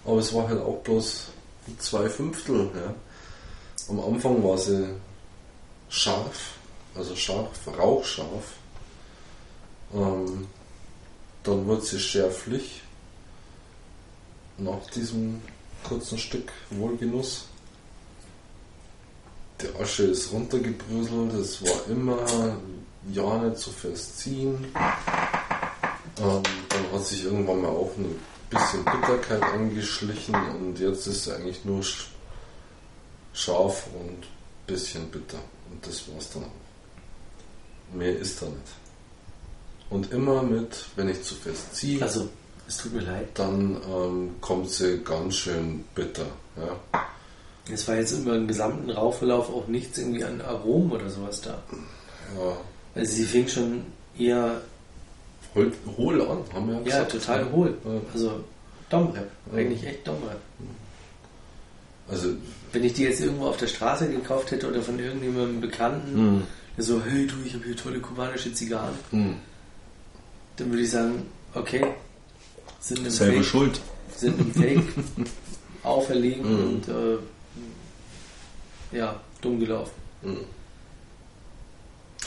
[0.04, 1.28] Aber es war halt auch bloß
[1.78, 2.70] zwei Fünftel.
[2.74, 2.94] Ja.
[3.88, 4.88] Am Anfang war sie
[5.88, 6.54] scharf,
[6.94, 8.54] also scharf, rauchscharf.
[9.94, 10.46] Ähm,
[11.42, 12.82] dann wird sie schärflich.
[14.56, 15.42] Nach diesem
[15.82, 17.46] kurzen Stück Wohlgenuss.
[19.60, 22.56] Die Asche ist runtergebröselt, es war immer
[23.12, 24.66] ja nicht so fest ziehen.
[26.18, 28.14] Ähm, dann hat sich irgendwann mal auch ein
[28.54, 32.08] bisschen Bitterkeit angeschlichen und jetzt ist sie eigentlich nur sch
[33.32, 34.26] scharf und
[34.66, 35.38] bisschen bitter.
[35.70, 37.94] Und das war's dann auch.
[37.96, 38.58] Mehr ist da nicht.
[39.90, 42.28] Und immer mit, wenn ich zu fest ziehe, Also,
[42.66, 43.28] es tut mir leid.
[43.34, 46.26] dann ähm, kommt sie ganz schön bitter.
[46.56, 47.02] Ja.
[47.72, 51.62] Es war jetzt über den gesamten Rauchverlauf auch nichts irgendwie an Aromen oder sowas da.
[52.38, 52.56] Ja,
[52.94, 53.86] Also sie fing schon
[54.18, 54.60] eher,
[55.54, 57.12] hohl, hohl an, haben wir ja ja, gesagt.
[57.12, 57.50] total Ja.
[57.52, 57.74] hohl.
[57.84, 58.00] Ja.
[58.12, 58.44] Also
[58.90, 59.30] Domrep.
[59.54, 60.38] Eigentlich echt Domrep.
[62.08, 62.28] Also,
[62.72, 66.42] Wenn ich die jetzt irgendwo auf der Straße gekauft hätte oder von irgendjemandem Bekannten, mh,
[66.76, 69.34] der so, hey du, ich habe hier tolle kubanische Zigarren, mh,
[70.56, 71.22] dann würde ich sagen,
[71.54, 71.86] okay,
[72.80, 73.80] sind im selber Fake, schuld.
[74.16, 74.82] sind im Fake
[75.82, 76.64] auferlegen Mhm.
[76.74, 77.18] und äh,
[78.98, 79.92] ja, dumm gelaufen.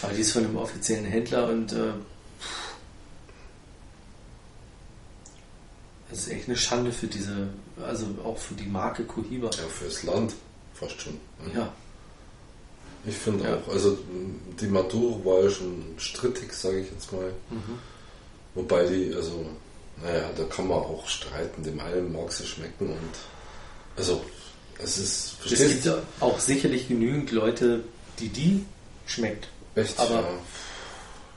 [0.02, 1.92] Aber die ist von einem offiziellen Händler und äh,
[6.10, 7.50] Das ist echt eine Schande für diese,
[7.86, 9.48] also auch für die Marke Cohiba.
[9.52, 10.34] Ja, fürs Land
[10.74, 11.14] fast schon.
[11.46, 11.52] ne?
[11.56, 11.74] Ja,
[13.06, 13.56] Ich finde Ja.
[13.58, 13.98] auch, also
[14.60, 17.32] die Maduro war ja schon strittig, sage ich jetzt mal.
[17.50, 17.80] Mhm.
[18.56, 19.46] Wobei die, also,
[20.02, 21.64] naja, da kann man auch streiten.
[21.64, 23.14] Dem einen mag sie schmecken und,
[23.96, 24.22] also,
[24.80, 25.90] es ist, es verstehst gibt du?
[25.90, 27.84] ja auch sicherlich genügend Leute,
[28.20, 28.66] die die
[29.06, 29.48] schmeckt.
[29.76, 30.30] Echt, aber- ja.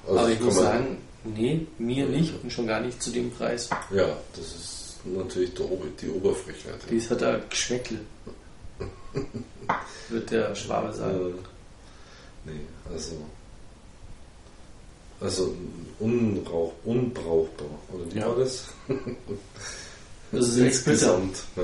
[0.06, 3.68] Also Aber ich muss sagen, nee, mir nicht und schon gar nicht zu dem Preis.
[3.90, 6.80] Ja, das ist natürlich die, Ober- die Oberfrechheit.
[6.82, 6.88] ja.
[6.90, 7.98] Dies hat da Geschmäckle.
[10.08, 11.34] Wird der Schwabe sagen.
[12.46, 12.60] Äh, nee,
[12.92, 13.12] also.
[15.20, 15.54] Also
[15.98, 18.28] unrauch, unbrauchbar, oder wie Ja.
[18.28, 18.68] war das?
[20.32, 20.56] Das ist.
[20.56, 21.36] Insgesamt.
[21.56, 21.62] Ja,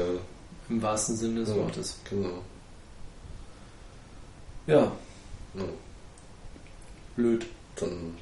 [0.68, 1.56] Im wahrsten Sinne des Ja.
[1.56, 1.96] Wortes.
[2.10, 2.42] genau.
[4.66, 4.92] Ja,
[5.54, 5.64] Ja,
[7.16, 7.46] blöd.
[7.76, 8.14] dann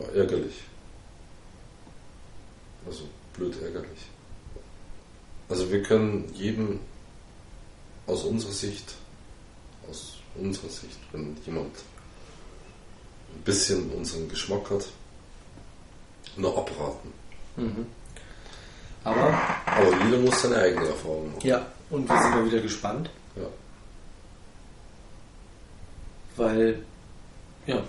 [0.00, 0.62] ja, ärgerlich.
[2.86, 3.02] Also
[3.34, 4.06] blöd ärgerlich.
[5.48, 6.80] Also wir können jedem
[8.06, 8.94] aus unserer Sicht,
[9.90, 11.74] aus unserer Sicht, wenn jemand
[13.34, 14.86] ein bisschen unseren Geschmack hat,
[16.36, 17.12] nur abraten.
[17.56, 17.86] Mhm.
[19.04, 19.32] Aber,
[19.66, 21.46] Aber jeder muss seine eigene Erfahrung machen.
[21.46, 23.46] ja, und wir sind mal wieder gespannt, Ja.
[26.36, 26.82] weil,
[27.66, 27.82] ja,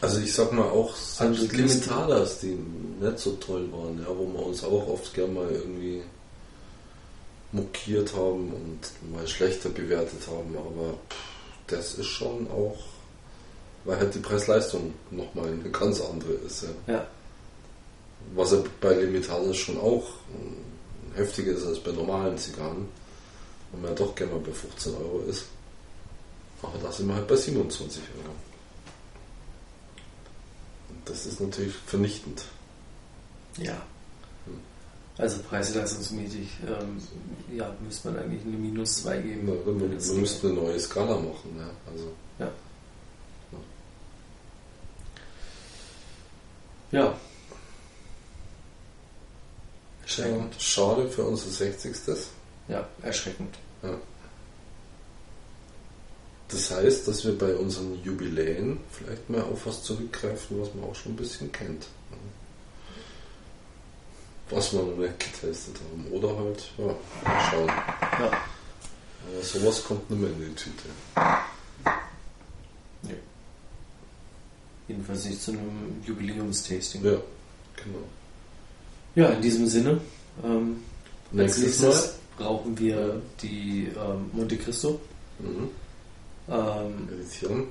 [0.00, 1.52] Also ich sag mal auch selbst.
[1.52, 2.58] Limitadas, die
[3.00, 6.02] nicht so toll waren, ja, wo wir uns auch oft gern mal irgendwie
[7.52, 11.16] mokiert haben und mal schlechter bewertet haben, aber pff,
[11.68, 12.76] das ist schon auch,
[13.84, 16.64] weil halt die Preis-Leistung nochmal eine ganz andere ist.
[16.64, 16.94] Ja.
[16.94, 17.06] ja,
[18.34, 20.04] Was ja bei Limitadas schon auch
[21.14, 22.88] heftiger ist als bei normalen Zigarren,
[23.70, 25.44] wo man ja doch gerne mal bei 15 Euro ist.
[26.62, 28.34] Aber da sind wir halt bei 27 Euro.
[31.04, 32.44] Das ist natürlich vernichtend.
[33.58, 33.76] ja.
[35.16, 37.00] Also preis-leistungsmäßig, ähm,
[37.56, 39.46] ja, müsste man eigentlich eine Minus 2 geben.
[39.46, 41.56] Ja, wir es müssten eine neue Skala machen.
[41.56, 41.70] Ja.
[41.88, 42.50] Also, Ja.
[46.90, 47.14] ja,
[50.02, 50.54] Erschreckend.
[50.60, 51.94] schade für unser 60.
[52.66, 53.54] Ja, erschreckend.
[56.54, 60.94] Das heißt, dass wir bei unseren Jubiläen vielleicht mal auf was zurückgreifen, was man auch
[60.94, 61.86] schon ein bisschen kennt.
[64.50, 66.06] Was wir noch nicht getestet haben.
[66.12, 66.84] Oder halt, ja,
[67.24, 67.66] mal schauen.
[67.66, 68.26] Ja.
[69.26, 70.88] Aber sowas kommt nicht mehr in die Tüte.
[74.86, 77.04] Jedenfalls nicht zu einem Jubiläumstasting.
[77.04, 77.16] Ja,
[77.74, 78.04] genau.
[79.16, 80.00] Ja, in diesem Sinne.
[80.44, 80.84] Ähm,
[81.36, 85.00] als Nächstes nächstes brauchen wir die ähm, Monte Cristo,
[85.40, 85.68] Mhm.
[86.48, 87.66] Ähm, Editieren.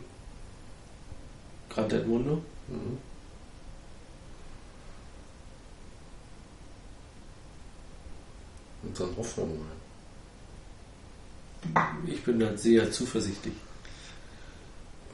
[1.70, 2.42] Grand Edmundo.
[2.68, 2.98] Mhm.
[8.84, 9.56] Und dann hoffen wir
[11.76, 11.94] mal.
[12.06, 13.54] Ich bin da sehr zuversichtlich.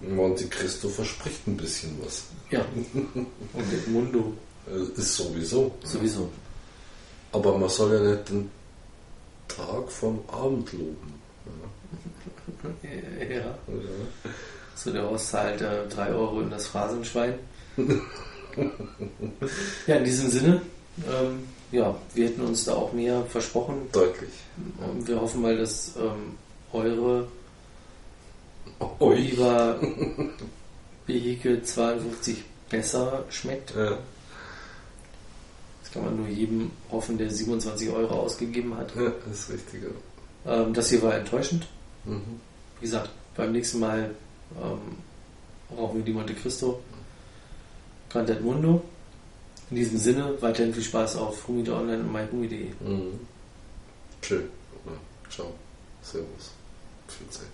[0.02, 2.24] Monte Cristo verspricht ein bisschen was.
[2.50, 2.66] Ja.
[2.74, 4.34] Und Edmundo
[4.70, 5.72] Äh, Ist sowieso.
[5.84, 6.30] sowieso.
[7.32, 8.52] Aber man soll ja nicht den
[9.48, 11.14] Tag vom Abend loben.
[13.30, 13.58] Ja.
[14.76, 17.34] So, der Horst zahlt äh, 3 Euro in das Phrasenschwein.
[19.88, 20.62] ja, in diesem Sinne,
[21.06, 23.90] ähm, ja, wir hätten uns da auch mehr versprochen.
[23.92, 24.30] Deutlich.
[24.78, 26.36] Und wir hoffen mal, dass ähm,
[26.72, 27.28] eure
[28.80, 28.90] Ui.
[29.00, 29.80] Oliver
[31.08, 33.76] Vehikel 52 besser schmeckt.
[33.76, 33.98] Ja.
[35.82, 38.96] Das kann man nur jedem hoffen, der 27 Euro ausgegeben hat.
[38.96, 39.84] ja, das ist richtig.
[40.46, 40.62] Ja.
[40.62, 41.68] Ähm, das hier war enttäuschend.
[42.06, 42.40] Mhm
[42.80, 44.12] wie gesagt, beim nächsten Mal
[44.62, 46.82] ähm, rauchen wir die Monte Cristo
[48.10, 48.84] Grand del Mundo.
[49.70, 52.70] In diesem Sinne, weiterhin viel Spaß auf Humide Online und myhumi.de.
[52.80, 53.20] Mhm.
[54.22, 54.50] Schön.
[55.30, 55.54] Ciao.
[56.02, 56.52] Servus.
[57.08, 57.48] Viel Zeit.